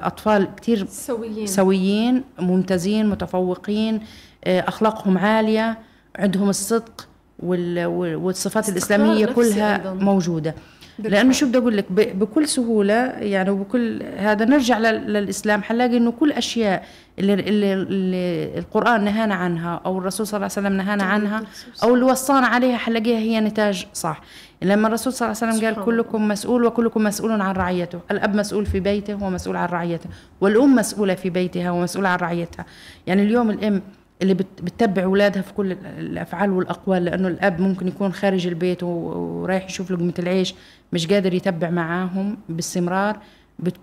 أطفال 0.08 0.48
كثير 0.62 0.86
سويين. 0.90 1.48
سويين 1.48 2.24
ممتازين 2.40 3.10
متفوقين 3.10 4.00
أخلاقهم 4.48 5.18
عالية 5.18 5.78
عندهم 6.20 6.50
الصدق 6.50 7.08
وال- 7.40 7.86
وال- 7.86 8.16
والصفات 8.16 8.70
الإسلامية 8.70 9.26
كلها. 9.26 9.94
موجودة. 9.94 10.56
لأنه 11.00 11.32
شو 11.34 11.46
بدي 11.48 11.58
أقول 11.58 11.78
لك؟ 11.78 11.86
بكل 11.92 12.48
سهولة 12.48 12.94
يعني 13.06 13.50
وبكل 13.50 14.04
هذا 14.18 14.46
نرجع 14.46 14.78
لل- 14.78 15.14
للإسلام 15.14 15.64
حنلاقي 15.64 15.98
إنه 15.98 16.12
كل 16.12 16.32
أشياء 16.32 16.86
اللي, 17.20 17.34
اللي, 17.34 17.74
اللي 17.74 18.60
القرآن 18.60 19.04
نهانا 19.04 19.36
عنها 19.36 19.82
أو 19.86 19.98
الرسول 19.98 20.28
صلى 20.28 20.38
الله 20.38 20.50
عليه 20.58 20.68
وسلم 20.68 20.78
نهانا 20.78 21.04
عنها 21.04 21.44
أو 21.84 21.94
اللي 21.96 22.06
وصانا 22.06 22.48
عليها 22.48 22.78
حنلاقيها 22.78 23.18
هي 23.20 23.40
نتاج 23.40 23.88
صح. 23.94 24.22
لما 24.62 24.88
الرسول 24.88 25.14
صلى 25.14 25.28
الله 25.32 25.38
عليه 25.42 25.54
وسلم 25.54 25.66
قال 25.76 25.86
كلكم 25.86 26.28
مسؤول 26.28 26.66
وكلكم 26.66 27.04
مسؤول 27.04 27.42
عن 27.42 27.56
رعيته. 27.56 28.00
الأب 28.12 28.36
مسؤول 28.36 28.66
في 28.66 28.80
بيته 28.80 29.24
ومسؤول 29.24 29.56
عن 29.56 29.68
رعيته. 29.70 30.10
والأم 30.42 30.76
مسؤولة 30.76 31.16
في 31.16 31.30
بيتها 31.30 31.72
ومسؤوله 31.72 32.10
عن 32.10 32.18
رعيتها. 32.20 32.66
يعني 33.08 33.22
اليوم 33.22 33.50
الأم 33.50 33.82
اللي 34.22 34.34
بت- 34.34 34.62
بتتبع 34.64 35.04
اولادها 35.04 35.42
في 35.42 35.54
كل 35.54 35.72
ال- 35.72 35.86
الأفعال 35.86 36.50
والأقوال 36.52 37.06
لأنه 37.06 37.28
الأب 37.28 37.60
ممكن 37.62 37.88
يكون 37.88 38.14
خارج 38.14 38.48
البيت 38.48 38.84
ورايح 38.84 39.66
يشوف 39.66 39.92
لقمة 39.92 40.14
العيش 40.20 40.56
مش 40.94 41.08
قادر 41.08 41.34
يتبع 41.34 41.70
معاهم 41.70 42.38
باستمرار 42.50 43.20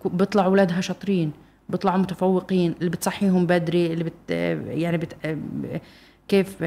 بيطلعوا 0.05 0.47
اولادها 0.49 0.81
شاطرين 0.81 1.33
بيطلعوا 1.69 1.99
متفوقين 1.99 2.75
اللي 2.79 2.91
بتصحيهم 2.91 3.47
بدري 3.47 3.87
اللي 3.93 4.05
بت 4.05 4.31
يعني 4.69 4.97
بت 4.99 5.17
كيف 6.29 6.65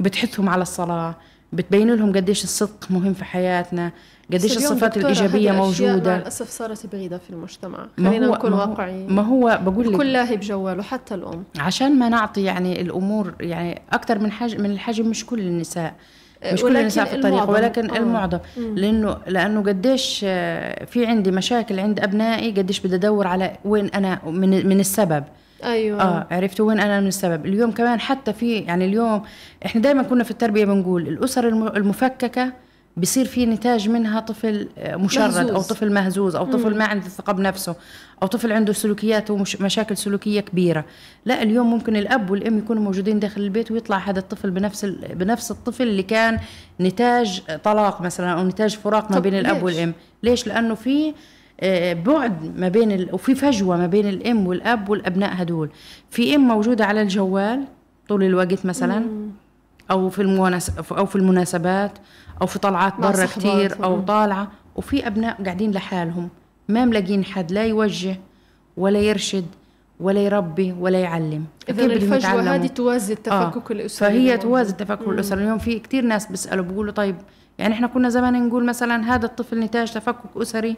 بتحثهم 0.00 0.48
على 0.48 0.62
الصلاة 0.62 1.16
بتبين 1.52 1.94
لهم 1.94 2.12
قديش 2.12 2.44
الصدق 2.44 2.90
مهم 2.90 3.14
في 3.14 3.24
حياتنا. 3.24 3.92
قديش 4.32 4.56
الصفات 4.56 4.96
الإيجابية 4.96 5.52
مع 5.52 5.58
موجودة؟ 5.58 6.16
الاسف 6.16 6.48
صارت 6.50 6.86
بعيدة 6.92 7.18
في 7.18 7.30
المجتمع. 7.30 7.86
ما 7.98 8.10
خلينا 8.10 8.26
هو 8.26 8.34
نكون 8.34 8.50
ما 8.50 8.56
هو- 8.56 8.70
واقعيين. 8.70 9.12
ما 9.12 9.22
هو 9.22 9.58
بقول 9.62 9.92
لك 9.92 10.00
لاهي 10.00 10.36
بجواله 10.36 10.82
حتى 10.82 11.14
الأم. 11.14 11.44
عشان 11.58 11.98
ما 11.98 12.08
نعطي 12.08 12.42
يعني 12.42 12.80
الأمور 12.80 13.34
يعني 13.40 13.82
أكثر 13.92 14.18
من 14.18 14.32
حجم 14.32 14.60
من 14.62 14.70
الحجم 14.70 15.08
مش 15.08 15.26
كل 15.26 15.40
النساء 15.40 15.94
مش 16.52 16.62
كل 16.62 16.76
النساء 16.76 17.04
في 17.04 17.16
الطريق. 17.16 17.50
ولكن 17.50 17.90
آه. 17.90 17.96
المعظم. 17.96 18.38
لأنه 18.56 19.16
لأنه 19.26 19.60
قديش 19.62 20.20
آه، 20.24 20.84
في 20.84 21.06
عندي 21.06 21.30
مشاكل 21.30 21.80
عند 21.80 22.00
أبنائي 22.00 22.50
قديش 22.50 22.80
بدي 22.80 22.94
أدور 22.94 23.26
على 23.26 23.52
وين 23.64 23.86
أنا 23.86 24.18
من 24.26 24.66
من 24.68 24.80
السبب. 24.80 25.24
أيوه. 25.64 26.02
آه 26.02 26.26
عرفت 26.30 26.60
وين 26.60 26.80
أنا 26.80 27.00
من 27.00 27.06
السبب. 27.06 27.46
اليوم 27.46 27.70
كمان 27.70 28.00
حتى 28.00 28.32
في 28.32 28.54
يعني 28.58 28.84
اليوم 28.84 29.22
إحنا 29.66 29.82
دائما 29.82 30.02
كنا 30.02 30.24
في 30.24 30.30
التربية 30.30 30.64
بنقول 30.64 31.08
الأسر 31.08 31.48
الم- 31.48 31.66
المفككة 31.76 32.52
بصير 32.96 33.24
في 33.24 33.46
نتاج 33.46 33.88
منها 33.88 34.20
طفل 34.20 34.68
مشرد 34.78 35.36
أو 35.36 35.44
مهزوز. 35.46 35.66
طفل 35.66 35.92
مهزوز 35.92 36.36
أو 36.36 36.44
طفل 36.46 36.78
ما 36.78 36.84
عنده 36.84 37.08
ثقه 37.08 37.32
بنفسه 37.32 37.74
أو 38.22 38.26
طفل 38.26 38.52
عنده 38.52 38.72
سلوكيات 38.72 39.30
ومشاكل 39.30 39.96
سلوكية 39.96 40.40
كبيرة 40.40 40.84
لا 41.24 41.42
اليوم 41.42 41.70
ممكن 41.70 41.96
الأب 41.96 42.30
والأم 42.30 42.58
يكونوا 42.58 42.82
موجودين 42.82 43.18
داخل 43.20 43.40
البيت 43.40 43.70
ويطلع 43.70 43.98
هذا 43.98 44.18
الطفل 44.18 44.50
بنفس 44.50 44.84
ال- 44.84 45.14
بنفس 45.14 45.50
الطفل 45.50 45.82
اللي 45.82 46.02
كان 46.02 46.38
نتاج 46.80 47.42
طلاق 47.64 48.00
مثلا 48.02 48.30
أو 48.32 48.44
نتاج 48.46 48.76
فراق 48.76 49.10
ما 49.12 49.18
بين 49.18 49.34
الأب 49.34 49.54
ليش؟ 49.54 49.62
والأم 49.64 49.92
ليش 50.22 50.46
لأنه 50.46 50.74
في 50.74 51.14
آه، 51.60 51.92
بعد 51.92 52.58
ما 52.58 52.68
بين 52.68 52.92
ال... 52.92 53.14
وفي 53.14 53.34
فجوة 53.34 53.76
ما 53.76 53.86
بين 53.86 54.08
الأم 54.08 54.46
والأب 54.46 54.88
والأبناء 54.88 55.42
هدول 55.42 55.70
في 56.10 56.34
أم 56.34 56.40
موجودة 56.48 56.84
على 56.86 57.02
الجوال 57.02 57.64
طول 58.08 58.22
الوقت 58.24 58.66
مثلا 58.66 58.98
مم. 58.98 59.30
أو 59.90 60.08
في 60.08 60.22
المناس... 60.22 60.70
أو 60.90 61.06
في 61.06 61.16
المناسبات 61.16 61.92
أو 62.42 62.46
في 62.46 62.58
طلعات 62.58 62.94
برا. 63.00 63.26
كتير 63.26 63.84
أو 63.84 64.00
طالعة 64.00 64.50
وفي 64.76 65.06
أبناء 65.06 65.42
قاعدين 65.44 65.70
لحالهم 65.70 66.28
ما 66.68 66.84
ملاقين 66.84 67.24
حد 67.24 67.52
لا 67.52 67.64
يوجه 67.64 68.16
ولا 68.76 68.98
يرشد 68.98 69.46
ولا 70.00 70.20
يربي 70.20 70.74
ولا 70.80 70.98
يعلم 70.98 71.44
إذا 71.68 71.84
الفجوة؟ 71.84 72.54
هذه 72.54 72.66
توازي 72.66 73.12
التفكك 73.12 73.70
الأسري 73.70 74.08
فهي 74.08 74.38
توازي. 74.38 74.72
التفكك. 74.72 75.08
الأسري 75.08 75.42
اليوم 75.42 75.58
في 75.58 75.78
كتير 75.78 76.04
ناس 76.04 76.26
بيسألوا 76.26 76.64
بيقولوا 76.64 76.92
طيب 76.92 77.16
يعني 77.58 77.74
إحنا 77.74 77.86
كنا 77.86 78.08
زمان 78.08 78.48
نقول 78.48 78.64
مثلا 78.66 79.14
هذا 79.14 79.26
الطفل 79.26 79.60
نتاج 79.60 79.92
تفكك 79.92 80.36
أسري 80.36 80.76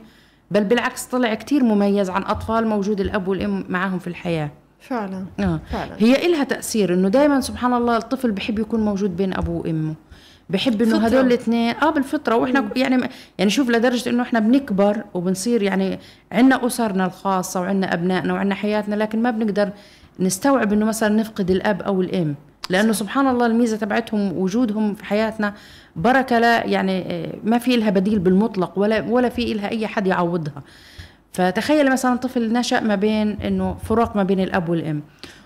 بل 0.51 0.65
بالعكس 0.65 1.05
طلع 1.05 1.35
كتير 1.35 1.65
مميز 1.65 2.11
عن 2.11 2.23
أطفال 2.23 2.67
موجود 2.67 3.01
الأب 3.01 3.29
والأم 3.29 3.65
معاهم 3.69 3.99
في 3.99 4.07
الحياة 4.07 4.51
فعلا 4.81 5.27
آه. 5.41 5.61
فعلا 5.71 5.95
هي 5.99 6.27
إلها 6.27 6.45
تأثير 6.45 6.95
إنه 6.95 7.09
دائما 7.09 7.41
سبحان 7.41 7.75
الله 7.75 7.97
الطفل 7.97 8.33
بحب 8.33 8.59
يكون 8.59 8.85
موجود 8.85 9.17
بين 9.17 9.35
أبوه 9.35 9.57
وأمه 9.57 9.95
بحب 10.51 10.85
فطرة. 10.85 10.99
هدول 10.99 11.27
الاثنين. 11.27 11.75
آه 11.83 11.91
بالفطرة. 11.91 12.37
وإحنا 12.37 12.69
يعني 12.77 13.09
يعني 13.39 13.51
شوف 13.51 13.71
لدرجة 13.71 14.11
إنه 14.11 14.23
إحنا 14.23 14.39
بنكبر 14.41 15.05
وبنصير 15.15 15.63
يعني 15.63 15.99
عندنا 16.33 16.67
أسرنا 16.67 17.07
الخاصة 17.07 17.61
وعندنا 17.61 17.95
أبنائنا 17.95 18.33
وعندنا 18.35 18.55
حياتنا 18.55 18.95
لكن 18.95 19.23
ما 19.23 19.31
بنقدر 19.31 19.71
نستوعب 20.21 20.73
إنه 20.73 20.87
مثلا 20.87 21.09
نفقد 21.17 21.51
الأب 21.51 21.83
أو 21.83 22.01
الأم. 22.01 22.35
لأنه 22.71 22.93
سبحان 22.93 23.27
الله 23.29 23.47
الميزة 23.47 23.77
تبعتهم 23.77 24.39
وجودهم 24.39 24.95
في 24.95 25.05
حياتنا 25.05 25.55
بركة 25.97 26.39
لا 26.39 26.67
يعني 26.67 27.05
آه، 27.13 27.35
ما 27.45 27.59
في 27.59 27.75
إلها 27.75 27.91
بديل 27.91 28.19
بالمطلق 28.19 28.79
ولا 28.79 29.01
ولا 29.09 29.29
في 29.29 29.53
إلها 29.53 29.71
أي 29.71 29.87
حد 29.87 30.07
يعوضها. 30.07 30.63
فتخيل 31.33 31.93
مثلا 31.93 32.17
طفل 32.17 32.53
نشأ 32.53 32.81
ما 32.81 32.95
بين 32.95 33.29
إنه 33.43 33.75
فراق 33.85 34.17
ما 34.17 34.23
بين 34.23 34.41
الأب 34.41 34.69
والأم. 34.69 35.03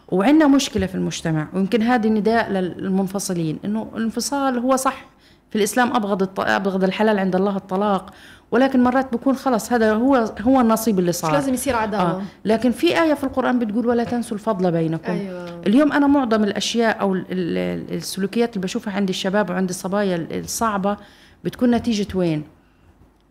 وعندنا 0.08 0.46
مشكلة 0.46 0.86
في 0.86 0.94
المجتمع 0.94 1.48
ويمكن 1.54 1.82
هذه 1.82 2.08
نداء 2.08 2.50
للمنفصلين 2.50 3.58
إنه 3.64 3.90
الانفصال 3.96 4.58
هو 4.58 4.76
صح. 4.76 5.04
في 5.50 5.56
الإسلام 5.58 5.96
أبغض 5.96 6.22
الط... 6.22 6.40
أبغض 6.40 6.84
الحلال 6.84 7.18
عند 7.18 7.36
الله 7.36 7.56
الطلاق 7.56 8.12
ولكن 8.50 8.82
مرات 8.82 9.12
بكون 9.12 9.36
خلص 9.36 9.72
هذا 9.72 9.92
هو 9.94 10.34
هو 10.40 10.60
النصيب 10.60 10.98
اللي 10.98 11.08
مش 11.08 11.14
صار 11.14 11.32
لازم 11.32 11.54
يصير 11.54 11.76
عداوة. 11.76 12.10
آه. 12.10 12.22
لكن 12.44 12.70
في 12.70 13.02
آية 13.02 13.14
في 13.14 13.24
القرآن 13.24 13.58
بتقول 13.58 13.86
ولا 13.86 14.04
تنسوا 14.04 14.36
الفضل 14.36 14.72
بينكم. 14.72 15.12
أيوه. 15.12 15.60
اليوم 15.66 15.92
أنا 15.92 16.06
معظم 16.06 16.44
الأشياء 16.44 17.00
أو 17.00 17.14
ال- 17.14 17.26
ال- 17.30 17.94
السلوكيات 17.94 18.56
اللي 18.56 18.62
بشوفها 18.62 18.92
عند 18.94 19.08
الشباب 19.08 19.50
وعند 19.50 19.68
الصبايا 19.68 20.16
ال- 20.16 20.38
الصعبة 20.40 20.96
بتكون 21.44 21.70
نتيجة 21.70 22.06
وين؟ 22.18 22.42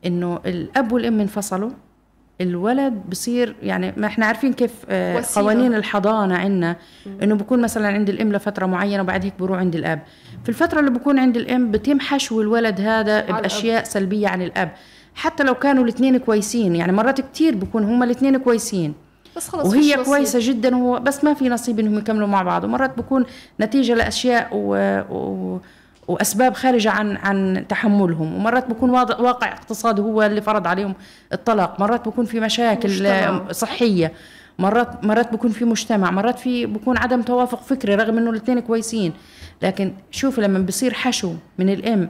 إنه 0.06 0.40
الأب 0.46 0.92
والأم 0.92 1.20
انفصلوا 1.20 1.70
الولد 2.42 2.94
بصير 3.10 3.56
يعني 3.64 3.94
ما 3.98 4.08
إحنا 4.08 4.26
عارفين 4.26 4.54
كيف 4.54 4.72
آه، 4.90 5.18
وسيلة. 5.18 5.46
قوانين 5.46 5.74
الحضانة 5.74 6.36
عندنا 6.38 6.76
إنه 7.24 7.36
بكون 7.36 7.62
مثلا 7.62 7.88
عند 7.88 8.10
الإم 8.10 8.34
لفترة 8.34 8.66
معينة 8.66 9.04
وبعد 9.04 9.24
هيك 9.26 9.34
بروح 9.40 9.58
عند 9.60 9.76
الأب 9.76 10.02
في 10.44 10.50
الفترة 10.50 10.80
اللي 10.80 10.92
بكون 10.92 11.20
عند 11.20 11.38
الإم 11.38 11.72
بتم 11.72 12.00
حشو 12.00 12.42
الولد 12.42 12.82
هذا 12.82 13.20
الأب. 13.20 13.42
بأشياء 13.42 13.84
سلبية 13.84 14.28
عن 14.28 14.42
الأب 14.42 14.72
حتى 15.16 15.44
لو 15.44 15.56
كانوا 15.56 15.84
الاثنين 15.84 16.18
كويسين 16.18 16.76
يعني 16.76 16.92
مرات 16.92 17.22
كتير 17.22 17.56
بكون 17.56 17.84
هما 17.84 18.06
الاثنين 18.06 18.38
كويسين 18.38 18.94
بس 19.36 19.50
خلص 19.50 19.66
وهي 19.66 20.04
كويسة 20.04 20.40
نصيب. 20.40 20.56
جدا 20.56 20.76
وهو 20.76 21.00
بس 21.00 21.24
ما 21.24 21.34
في 21.34 21.50
نصيب 21.50 21.80
إنهم 21.80 21.98
يكملوا 21.98 22.28
مع 22.28 22.44
بعض 22.44 22.64
ومرات 22.64 22.98
بكون 22.98 23.26
نتيجة 23.62 23.94
لأشياء 23.94 24.50
و... 24.54 25.00
و... 25.10 25.60
وأسباب 26.08 26.54
خارجة 26.54 26.90
عن 26.92 27.18
عن 27.18 27.66
تحملهم. 27.70 28.36
ومرات 28.36 28.70
بكون 28.70 28.90
واقع 28.90 29.54
اقتصادي 29.54 30.02
هو 30.02 30.24
اللي 30.24 30.42
فرض 30.42 30.68
عليهم 30.68 30.94
الطلاق. 31.34 31.80
مرات 31.80 32.08
بكون 32.08 32.26
في 32.26 32.40
مشاكل 32.40 32.90
مجتمع. 32.90 33.52
صحية. 33.52 34.14
مرات 34.60 35.04
مرات 35.04 35.34
بكون 35.34 35.52
في 35.52 35.66
مجتمع. 35.66 36.12
مرات 36.12 36.40
في 36.40 36.66
بكون 36.66 36.98
عدم 36.98 37.22
توافق 37.22 37.62
فكري 37.62 37.96
رغم 37.96 38.18
إنه 38.18 38.30
الاثنين 38.30 38.60
كويسين. 38.60 39.14
لكن 39.62 39.94
شوف 40.12 40.40
لما 40.40 40.60
بصير 40.60 40.94
حشو 40.94 41.34
من 41.60 41.70
الأم 41.70 42.10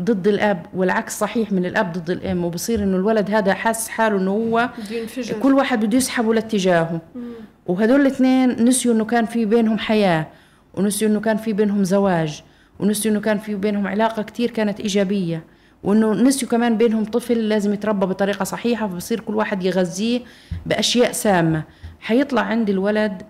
ضد 0.00 0.28
الأب 0.28 0.66
والعكس 0.74 1.18
صحيح 1.18 1.52
من 1.52 1.66
الأب 1.66 1.92
ضد 1.92 2.10
الأم 2.10 2.44
وبصير 2.44 2.82
إنه 2.82 2.96
الولد 2.96 3.30
هذا 3.30 3.54
حاسس 3.54 3.88
حاله 3.88 4.16
إنه 4.18 4.30
هو 4.30 4.68
كل 5.42 5.54
واحد 5.54 5.84
بده 5.84 5.96
يسحبه 5.96 6.34
لاتجاهه. 6.34 7.00
وهدول 7.66 8.00
الاثنين 8.00 8.64
نسيوا 8.64 8.94
إنه 8.94 9.04
كان 9.04 9.26
في 9.26 9.44
بينهم 9.44 9.78
حياة 9.78 10.26
ونسيوا 10.74 11.10
إنه 11.10 11.20
كان 11.20 11.36
في 11.36 11.52
بينهم 11.52 11.84
زواج. 11.84 12.42
ونسيوا 12.80 13.14
إنه 13.14 13.20
كان 13.20 13.38
في 13.38 13.54
بينهم 13.54 13.86
علاقة 13.86 14.22
كتير 14.22 14.50
كانت 14.50 14.80
إيجابية 14.80 15.44
وإنه 15.82 16.12
نسيوا 16.14 16.50
كمان 16.50 16.76
بينهم 16.76 17.04
طفل 17.04 17.48
لازم 17.48 17.72
يتربى 17.72 18.06
بطريقة 18.06 18.44
صحيحة 18.44 18.88
فبصير 18.88 19.20
كل 19.20 19.34
واحد 19.34 19.62
يغذيه 19.64 20.20
بأشياء 20.66 21.12
سامة. 21.12 21.62
حيطلع 22.00 22.42
عند 22.42 22.70
الولد 22.70 23.22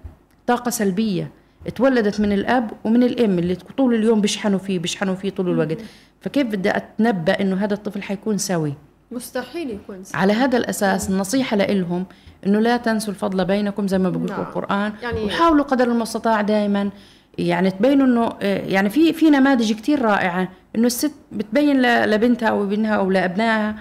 طاقة 0.46 0.70
سلبية. 0.70 1.30
اتولدت 1.66 2.20
من 2.20 2.32
الأب 2.32 2.70
ومن 2.84 3.02
الأم 3.02 3.38
اللي 3.38 3.54
طول 3.54 3.94
اليوم 3.94 4.20
بيشحنوا 4.20 4.58
فيه 4.58 4.78
بيشحنوا 4.78 5.14
فيه 5.14 5.30
طول 5.30 5.48
الوقت. 5.50 5.78
فكيف 6.20 6.46
بدي 6.46 6.70
أتنبأ 6.76 7.40
إنه 7.40 7.56
هذا 7.64 7.74
الطفل 7.74 8.02
حيكون 8.02 8.38
سوي؟ 8.38 8.74
مستحيل 9.10 9.70
يكون 9.70 10.04
سوي. 10.04 10.20
على 10.20 10.32
هذا 10.32 10.58
الأساس 10.58 11.10
النصيحه 11.10 11.56
لهم 11.56 12.06
إنه 12.46 12.58
لا 12.60 12.76
تنسوا 12.76 13.12
الفضل 13.12 13.44
بينكم 13.44 13.88
زي 13.88 13.98
ما 13.98 14.10
بقول 14.10 14.28
في 14.28 14.34
نعم. 14.34 14.42
القرآن. 14.42 14.92
يعني- 15.02 15.24
وحاولوا 15.24 15.64
قدر 15.64 15.84
المستطاع 15.84 16.40
دائما 16.40 16.90
يعني 17.38 17.70
تبينوا 17.70 18.06
إنه 18.06 18.32
آه، 18.42 18.66
يعني 18.66 18.90
في 18.90 19.12
في 19.12 19.30
نماذج 19.30 19.72
كتير 19.72 20.02
رائعة 20.02 20.48
إنه 20.76 20.86
الست 20.86 21.12
بتبين 21.32 21.82
لبنتها 22.04 22.48
أو 22.48 22.64
ابنها 22.64 22.94
أو 22.94 23.10
لأبنائها 23.10 23.76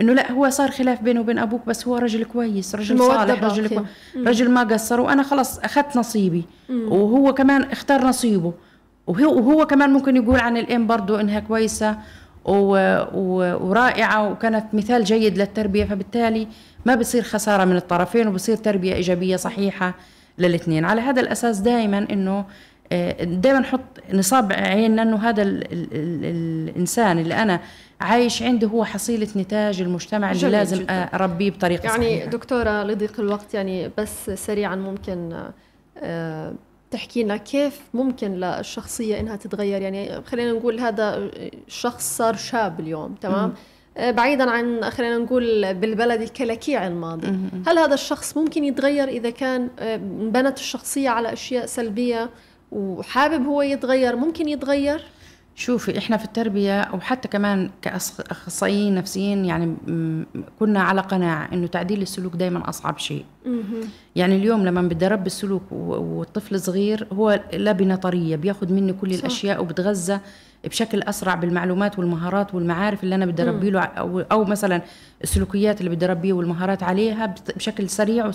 إنه 0.00 0.12
لا 0.12 0.32
هو 0.32 0.50
صار 0.50 0.70
خلاف 0.70 1.02
بينه 1.02 1.20
وبين 1.20 1.38
أبوك 1.38 1.66
بس 1.66 1.88
هو 1.88 1.96
رجل 1.96 2.24
كويس 2.24 2.74
رجل 2.74 2.98
صالح 2.98 3.44
رجل 3.44 3.62
باقية. 3.62 3.78
كو... 3.78 3.84
رجل 4.16 4.50
ما 4.50 4.62
قصر 4.62 5.00
وأنا 5.00 5.22
خلص 5.22 5.58
أخذت 5.58 5.96
نصيبي. 5.96 6.44
وهو 6.70 7.34
كمان 7.34 7.62
اختار 7.62 8.06
نصيبه. 8.06 8.52
وهو, 9.06 9.38
وهو 9.38 9.66
كمان 9.66 9.90
ممكن 9.90 10.16
يقول 10.16 10.40
عن 10.40 10.56
الأم 10.56 10.86
برضه 10.86 11.20
إنها 11.20 11.40
كويسة 11.40 11.98
و... 12.44 12.76
و... 13.14 13.56
ورائعة 13.68 14.30
وكانت 14.30 14.64
مثال 14.72 15.04
جيد 15.04 15.38
للتربية. 15.38 15.84
فبالتالي 15.84 16.48
ما 16.86 16.94
بصير 16.94 17.22
خسارة 17.22 17.64
من 17.64 17.76
الطرفين 17.76 18.28
وبصير 18.28 18.56
تربية 18.56 18.94
إيجابية 18.94 19.36
صحيحة 19.36 19.94
للاثنين 20.38 20.84
على 20.84 21.00
هذا 21.00 21.20
الأساس 21.20 21.58
دائما 21.58 22.06
إنه 22.10 22.44
دائما 23.22 23.58
نحط 23.58 23.80
نصاب 24.12 24.52
عيننا 24.52 25.02
إنه 25.02 25.16
هذا 25.16 25.42
ال 25.42 25.72
ال 25.72 25.88
ال 25.92 26.24
الإنسان 26.68 27.18
اللي 27.18 27.34
أنا 27.34 27.60
عايش 28.00 28.42
عنده 28.42 28.68
هو 28.68 28.84
حصيلة 28.84 29.28
نتاج 29.36 29.80
المجتمع 29.80 30.32
اللي 30.32 30.48
لازم 30.48 30.76
جداً. 30.76 31.02
أربيه 31.14 31.50
بطريقة 31.50 31.84
يعني 31.86 32.06
صحيحة. 32.06 32.26
دكتورة 32.30 32.82
لضيق 32.82 33.20
الوقت 33.20 33.54
يعني 33.54 33.90
بس 33.98 34.30
سريعا 34.30 34.76
ممكن 34.76 35.32
آه، 35.98 36.54
تحكي 36.90 37.22
لنا 37.22 37.36
كيف 37.36 37.80
ممكن 37.94 38.32
للشخصية 38.34 39.20
إنها 39.20 39.36
تتغير؟ 39.36 39.82
يعني 39.82 40.22
خلينا 40.22 40.52
نقول 40.52 40.80
هذا 40.80 41.30
الشخص 41.66 42.16
صار 42.16 42.36
شاب 42.36 42.80
اليوم 42.80 43.14
تمام؟ 43.14 43.54
آه، 43.96 44.10
بعيدا 44.10 44.50
عن 44.50 44.90
خلينا 44.90 45.18
نقول 45.18 45.74
بالبلد 45.74 46.20
الكلاكيع 46.20 46.86
الماضي. 46.86 47.28
هل 47.66 47.78
هذا 47.78 47.94
الشخص 47.94 48.36
ممكن 48.36 48.64
يتغير 48.64 49.08
إذا 49.08 49.30
كان 49.30 49.68
آه، 49.78 49.96
انبنت 49.96 50.58
الشخصية 50.58 51.08
على 51.08 51.32
أشياء 51.32 51.66
سلبية؟ 51.66 52.30
وحابب 52.74 53.46
هو 53.46 53.62
يتغير 53.62 54.16
ممكن 54.16 54.48
يتغير؟ 54.48 55.04
شوفي 55.56 55.98
إحنا 55.98 56.16
في 56.16 56.24
التربية 56.24 56.88
وحتى 56.94 57.28
كمان 57.28 57.70
كأخصائيين 57.82 58.94
نفسيين 58.94 59.44
يعني 59.44 59.76
كنا 60.58 60.82
على 60.82 61.00
قناعة 61.00 61.48
إنه 61.52 61.66
تعديل 61.66 62.02
السلوك 62.02 62.36
دائما 62.36 62.68
أصعب 62.68 62.98
شيء. 62.98 63.24
يعني 64.16 64.36
اليوم 64.36 64.64
لما 64.64 64.82
بدي 64.82 65.06
أربي 65.06 65.26
السلوك 65.26 65.62
والطفل 65.72 66.60
صغير 66.60 67.06
هو 67.12 67.40
لبنة 67.52 67.96
طرية 67.96 68.36
بياخذ 68.36 68.72
مني 68.72 68.92
كل 68.92 69.14
صح. 69.14 69.20
الأشياء 69.20 69.62
وبتغذى. 69.62 70.20
بشكل 70.68 71.02
أسرع 71.02 71.34
بالمعلومات 71.34 71.98
والمهارات 71.98 72.54
والمعارف 72.54 73.04
اللي 73.04 73.14
أنا 73.14 73.26
بدي 73.26 73.42
أربي 73.42 73.70
له 73.70 73.80
أو 73.80 74.20
أو 74.20 74.44
مثلا 74.44 74.82
السلوكيات 75.22 75.80
اللي 75.80 75.90
بدي 75.90 76.04
أربيه 76.04 76.32
والمهارات 76.32 76.82
عليها 76.82 77.34
بشكل 77.56 77.88
سريع 77.88 78.30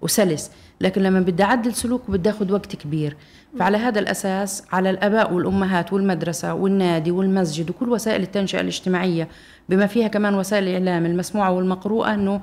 وسلس. 0.00 0.50
لكن 0.80 1.02
لما 1.02 1.20
بدي 1.20 1.42
أعدل 1.42 1.74
سلوك 1.74 2.10
بدي 2.10 2.30
أخذ 2.30 2.52
وقت 2.52 2.76
كبير. 2.76 3.16
فعلى 3.58 3.76
هذا 3.76 4.00
الأساس 4.00 4.62
على 4.72 4.90
الآباء 4.90 5.32
والأمهات 5.32 5.92
والمدرسة 5.92 6.54
والنادي 6.54 7.10
والمسجد 7.10 7.70
وكل 7.70 7.88
وسائل 7.88 8.22
التنشئة 8.22 8.60
الاجتماعية 8.60 9.28
بما 9.68 9.86
فيها 9.86 10.08
كمان 10.08 10.34
وسائل 10.34 10.68
الإعلام 10.68 11.06
المسموعة 11.06 11.52
والمقروءة 11.52 12.14
أنه 12.14 12.40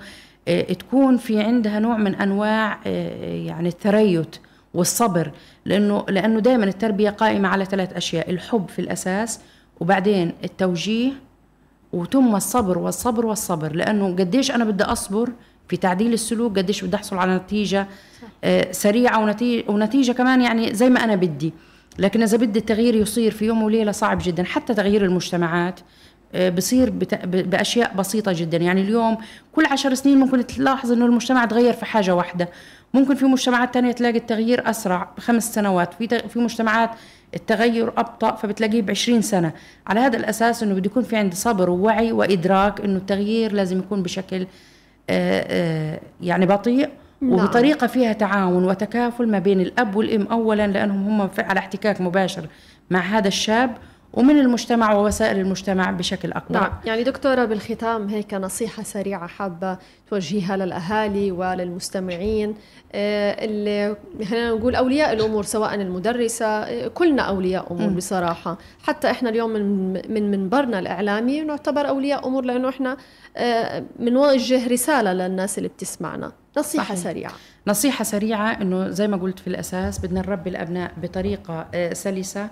آه، 0.47 0.61
تكون 0.61 1.17
في 1.17 1.41
عندها 1.41 1.79
نوع 1.79 1.97
من 1.97 2.15
أنواع 2.15 2.79
آه، 2.85 3.33
يعني 3.35 3.67
التريث. 3.67 4.27
والصبر 4.73 5.31
لأنه 5.65 6.05
لأنه 6.09 6.39
دائما 6.39 6.65
التربية 6.65 7.09
قائمة 7.09 7.49
على 7.49 7.65
ثلاث 7.65 7.93
أشياء 7.93 8.29
الحب 8.29 8.69
في 8.69 8.79
الأساس 8.79 9.39
وبعدين 9.79 10.33
التوجيه 10.43 11.11
وثم 11.93 12.35
الصبر 12.35 12.77
والصبر 12.77 13.25
والصبر. 13.25 13.75
لأنه 13.75 14.07
قديش 14.15 14.51
أنا 14.51 14.65
بدي 14.65 14.83
أصبر 14.83 15.29
في 15.67 15.77
تعديل 15.77 16.13
السلوك 16.13 16.57
قديش 16.57 16.83
بدي 16.83 16.95
أحصل 16.95 17.17
على 17.17 17.35
نتيجة 17.35 17.87
آه، 18.43 18.71
سريعة 18.71 19.23
ونتيجة, 19.23 19.71
ونتيجة 19.71 20.11
كمان 20.11 20.41
يعني 20.41 20.73
زي 20.73 20.89
ما 20.89 21.03
أنا 21.03 21.15
بدي. 21.15 21.53
لكن 21.99 22.23
إذا 22.23 22.37
بدي 22.37 22.59
التغيير 22.59 22.95
يصير 22.95 23.31
في 23.31 23.45
يوم 23.45 23.63
وليلة 23.63 23.91
صعب 23.91 24.19
جدا. 24.23 24.43
حتى 24.43 24.73
تغيير 24.73 25.05
المجتمعات 25.05 25.79
آه، 26.35 26.49
بصير 26.49 26.89
بأشياء 27.25 27.95
بسيطة 27.95 28.31
جدا. 28.35 28.57
يعني 28.57 28.81
اليوم 28.81 29.17
كل 29.55 29.65
عشر 29.65 29.93
سنين 29.93 30.17
ممكن 30.17 30.47
تلاحظ 30.47 30.91
أنه 30.91 31.05
المجتمع 31.05 31.45
تغير 31.45 31.73
في 31.73 31.85
حاجة 31.85 32.15
واحدة. 32.15 32.49
ممكن 32.93 33.15
في 33.15 33.25
مجتمعات 33.25 33.73
تانية 33.73 33.91
تلاقي 33.91 34.17
التغيير 34.17 34.69
أسرع 34.69 35.09
بخمس 35.17 35.53
سنوات 35.53 35.93
في 35.93 36.29
في 36.29 36.39
مجتمعات 36.39 36.89
التغير 37.35 37.87
أبطأ 37.87 38.35
فبتلاقيه 38.35 38.81
بعشرين 38.81 39.21
سنة 39.21 39.51
على 39.87 39.99
هذا 39.99 40.17
الأساس 40.17 40.63
أنه 40.63 40.75
بده 40.75 40.85
يكون 40.85 41.03
في 41.03 41.15
عندي 41.15 41.35
صبر 41.35 41.69
ووعي 41.69 42.11
وإدراك 42.11 42.81
أنه 42.81 42.97
التغيير 42.97 43.53
لازم 43.53 43.79
يكون 43.79 44.03
بشكل 44.03 44.47
آه، 45.09 45.45
آه، 45.47 45.99
يعني 46.21 46.45
بطيء 46.45 46.89
نعم. 47.21 47.33
وبطريقة 47.33 47.87
فيها 47.87 48.13
تعاون 48.13 48.65
وتكافل 48.65 49.27
ما 49.27 49.39
بين 49.39 49.61
الأب 49.61 49.95
والأم 49.95 50.27
أولا 50.27 50.67
لأنهم 50.67 51.21
هم 51.21 51.29
على 51.37 51.59
احتكاك 51.59 52.01
مباشر 52.01 52.47
مع 52.89 52.99
هذا 52.99 53.27
الشاب 53.27 53.77
ومن 54.13 54.39
المجتمع 54.39 54.93
ووسائل 54.93 55.39
المجتمع 55.39 55.91
بشكل 55.91 56.31
أكبر 56.31 56.59
نعم. 56.59 56.71
يعني 56.85 57.03
دكتورة 57.03 57.45
بالختام 57.45 58.09
هيك 58.09 58.33
نصيحة 58.33 58.83
سريعة 58.83 59.27
حابة 59.27 59.77
توجهيها 60.09 60.57
للأهالي 60.57 61.31
وللمستمعين. 61.31 62.55
آه، 62.93 63.45
اللي 63.45 63.95
خلينا 64.29 64.51
نقول 64.51 64.75
أولياء 64.75 65.13
الأمور 65.13 65.43
سواء 65.43 65.75
المدرسة 65.75 66.45
آه، 66.45 66.87
كلنا 66.87 67.21
أولياء 67.21 67.71
أمور 67.71 67.89
م. 67.89 67.95
بصراحة. 67.95 68.57
حتى 68.83 69.11
إحنا 69.11 69.29
اليوم 69.29 69.49
من 69.49 69.93
من 70.13 70.31
منبرنا 70.31 70.79
الإعلامي 70.79 71.41
نعتبر 71.41 71.87
أولياء 71.87 72.27
أمور 72.27 72.45
لأنه 72.45 72.69
إحنا 72.69 72.97
بنوجه 73.99 74.65
آه، 74.65 74.67
رسالة 74.67 75.13
للناس 75.13 75.57
اللي 75.57 75.69
بتسمعنا. 75.69 76.31
نصيحة 76.57 76.83
صحيح. 76.83 76.97
سريعة. 76.97 77.31
نصيحة 77.67 78.03
سريعة 78.03 78.61
إنه 78.61 78.89
زي 78.89 79.07
ما 79.07 79.17
قلت 79.17 79.39
في 79.39 79.47
الأساس 79.47 79.99
بدنا 79.99 80.19
نربي 80.19 80.49
الأبناء 80.49 80.91
بطريقة 81.01 81.67
سلسة. 81.93 82.49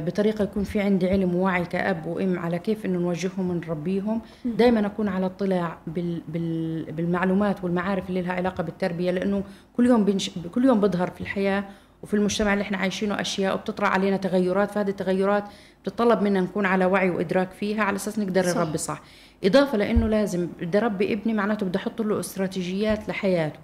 بطريقة 0.00 0.42
يكون 0.44 0.64
في 0.64 0.80
عندي 0.80 1.10
علم 1.10 1.34
ووعي 1.34 1.64
كأب 1.64 2.06
وإم 2.06 2.38
على 2.38 2.58
كيف 2.58 2.86
إنه 2.86 2.98
نوجههم 2.98 3.50
ونربيهم. 3.50 4.20
دائما 4.44 4.86
أكون 4.86 5.08
على 5.08 5.26
اطلاع 5.26 5.78
بال 5.86 6.22
بال 6.28 6.92
بالمعلومات 6.92 7.64
والمعارف 7.64 8.08
اللي 8.08 8.22
لها 8.22 8.32
علاقة 8.32 8.62
بالتربية 8.62 9.10
لأنه 9.10 9.42
كل 9.76 9.86
يوم 9.86 10.04
بنش 10.04 10.30
كل 10.54 10.64
يوم 10.64 10.80
بظهر 10.80 11.10
في 11.10 11.20
الحياة 11.20 11.64
وفي 12.02 12.14
المجتمع 12.14 12.52
اللي 12.52 12.62
إحنا 12.62 12.78
عايشينه 12.78 13.20
أشياء 13.20 13.54
وبتطرح 13.54 13.92
علينا 13.92 14.16
تغيرات 14.16 14.70
فهذه 14.70 14.88
التغيرات 14.88 15.44
بتطلب 15.82 16.22
منا 16.22 16.40
نكون 16.40 16.66
على 16.66 16.84
وعي 16.84 17.10
وإدراك 17.10 17.50
فيها 17.50 17.82
على 17.82 17.96
أساس 17.96 18.18
نقدر 18.18 18.46
نربي 18.46 18.78
صح. 18.78 19.02
إضافة 19.44 19.78
لإنه 19.78 20.06
لازم 20.08 20.48
بدي 20.60 20.78
أربي 20.78 21.12
ابني 21.12 21.32
معناته 21.34 21.66
بدي 21.66 21.78
أحط 21.78 22.00
له 22.02 22.20
استراتيجيات 22.20 23.08
لحياته. 23.08 23.58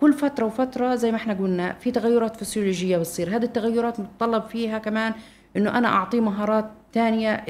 كل 0.00 0.12
فترة 0.12 0.44
وفترة 0.46 0.94
زي 0.94 1.10
ما 1.10 1.16
إحنا 1.16 1.34
قلنا 1.34 1.72
في 1.72 1.90
تغيرات 1.90 2.36
فسيولوجية 2.36 2.98
بتصير. 2.98 3.36
هذه 3.36 3.44
التغيرات 3.44 4.00
متطلب 4.00 4.42
فيها 4.42 4.78
كمان 4.78 5.12
إنه 5.56 5.78
أنا 5.78 5.88
أعطيه 5.88 6.20
مهارات 6.20 6.70
تانية 6.92 7.44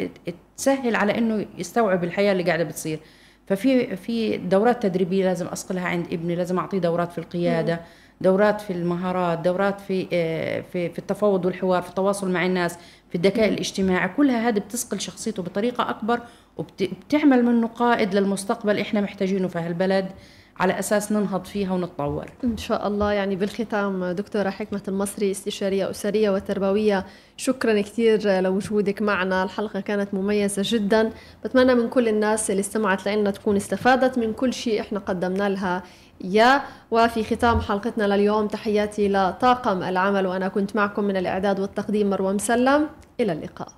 تسهل 0.57 0.97
على 0.97 1.18
إنه 1.18 1.47
يستوعب 1.59 2.05
الحياة 2.05 2.33
اللي 2.33 2.42
قاعدة 2.42 2.64
بتصير. 2.64 2.99
ففي 3.47 3.97
في 3.97 4.37
دورات 4.37 4.83
تدريبية 4.83 5.25
لازم 5.25 5.47
أصقلها 5.47 5.88
عند 5.88 6.07
ابني 6.12 6.35
لازم 6.35 6.59
أعطيه 6.59 6.79
دورات 6.79 7.12
في 7.12 7.18
القيادة 7.18 7.81
دورات 8.21 8.61
في 8.61 8.73
المهارات 8.73 9.38
دورات 9.38 9.81
في 9.81 10.07
آه، 10.12 10.61
في 10.73 10.88
في 10.88 10.99
التفاوض 10.99 11.45
والحوار 11.45 11.83
في 11.83 11.88
التواصل 11.88 12.31
مع 12.31 12.47
الناس 12.47 12.79
في 13.09 13.14
الذكاء 13.14 13.49
الاجتماعي. 13.49 14.09
كلها 14.09 14.49
هذه 14.49 14.59
بتسقل 14.59 15.01
شخصيته 15.01 15.42
بطريقة 15.42 15.90
أكبر 15.90 16.21
وبتعمل 16.57 17.45
منه 17.45 17.66
قائد 17.66 18.14
للمستقبل 18.14 18.79
إحنا 18.79 19.01
محتاجينه 19.01 19.49
في 19.49 19.59
هالبلد. 19.59 20.12
على 20.61 20.79
أساس 20.79 21.12
ننهض 21.12 21.45
فيها 21.45 21.73
ونتطور. 21.73 22.27
إن 22.45 22.57
شاء 22.57 22.88
الله. 22.88 23.12
يعني 23.12 23.37
بالختام 23.37 24.05
دكتورة 24.05 24.51
حكمة 24.51 24.83
المصري 24.88 25.31
استشارية 25.31 25.91
أسرية 25.91 26.31
وتربوية 26.31 27.07
شكرا 27.37 27.81
كثير 27.81 28.41
لوجودك 28.41 29.03
معنا. 29.03 29.43
الحلقة 29.43 29.81
كانت 29.81 30.15
مميزة 30.15 30.62
جدا. 30.65 31.11
بتمنى 31.45 31.75
من 31.75 31.88
كل 31.88 32.09
الناس 32.09 32.51
اللي 32.51 32.61
استمعت 32.61 33.09
لنا 33.09 33.31
تكون 33.31 33.57
استفادت 33.57 34.19
من 34.19 34.33
كل 34.33 34.53
شيء 34.53 34.81
إحنا 34.81 34.99
قدمنا 34.99 35.49
لها. 35.49 35.83
يا 36.25 36.62
وفي 36.91 37.25
ختام 37.25 37.61
حلقتنا 37.61 38.15
لليوم 38.15 38.47
تحياتي 38.47 39.09
لطاقم 39.09 39.83
العمل 39.83 40.27
وأنا 40.27 40.49
كنت 40.49 40.77
معكم 40.77 41.05
من 41.05 41.17
الإعداد 41.17 41.61
والتقديم 41.61 42.11
مروة 42.11 42.33
مسلم. 42.33 42.87
إلى 43.21 43.33
اللقاء. 43.33 43.69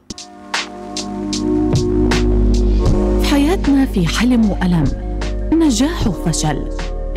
حياتنا 3.31 3.87
في 3.87 4.07
حلم 4.07 4.51
وألم. 4.51 5.04
نجاح 5.53 6.07
وفشل 6.07 6.69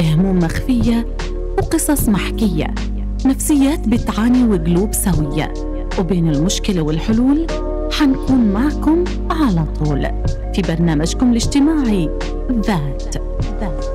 هموم 0.02 0.40
مخفية 0.40 1.08
وقصص 1.58 2.10
محكية 2.10 2.76
نفسيات 3.26 3.88
بتعاني 3.88 4.44
وقلوب 4.44 4.94
سوية. 4.94 5.54
وبين 6.00 6.30
المشكلة 6.30 6.82
والحلول 6.82 7.48
حنكون 7.92 8.54
معكم 8.54 9.04
على 9.30 9.66
طول 9.80 10.08
في 10.54 10.62
برنامجكم 10.62 11.32
الاجتماعي 11.32 12.10
ذات 12.52 13.18
ذات. 13.62 13.86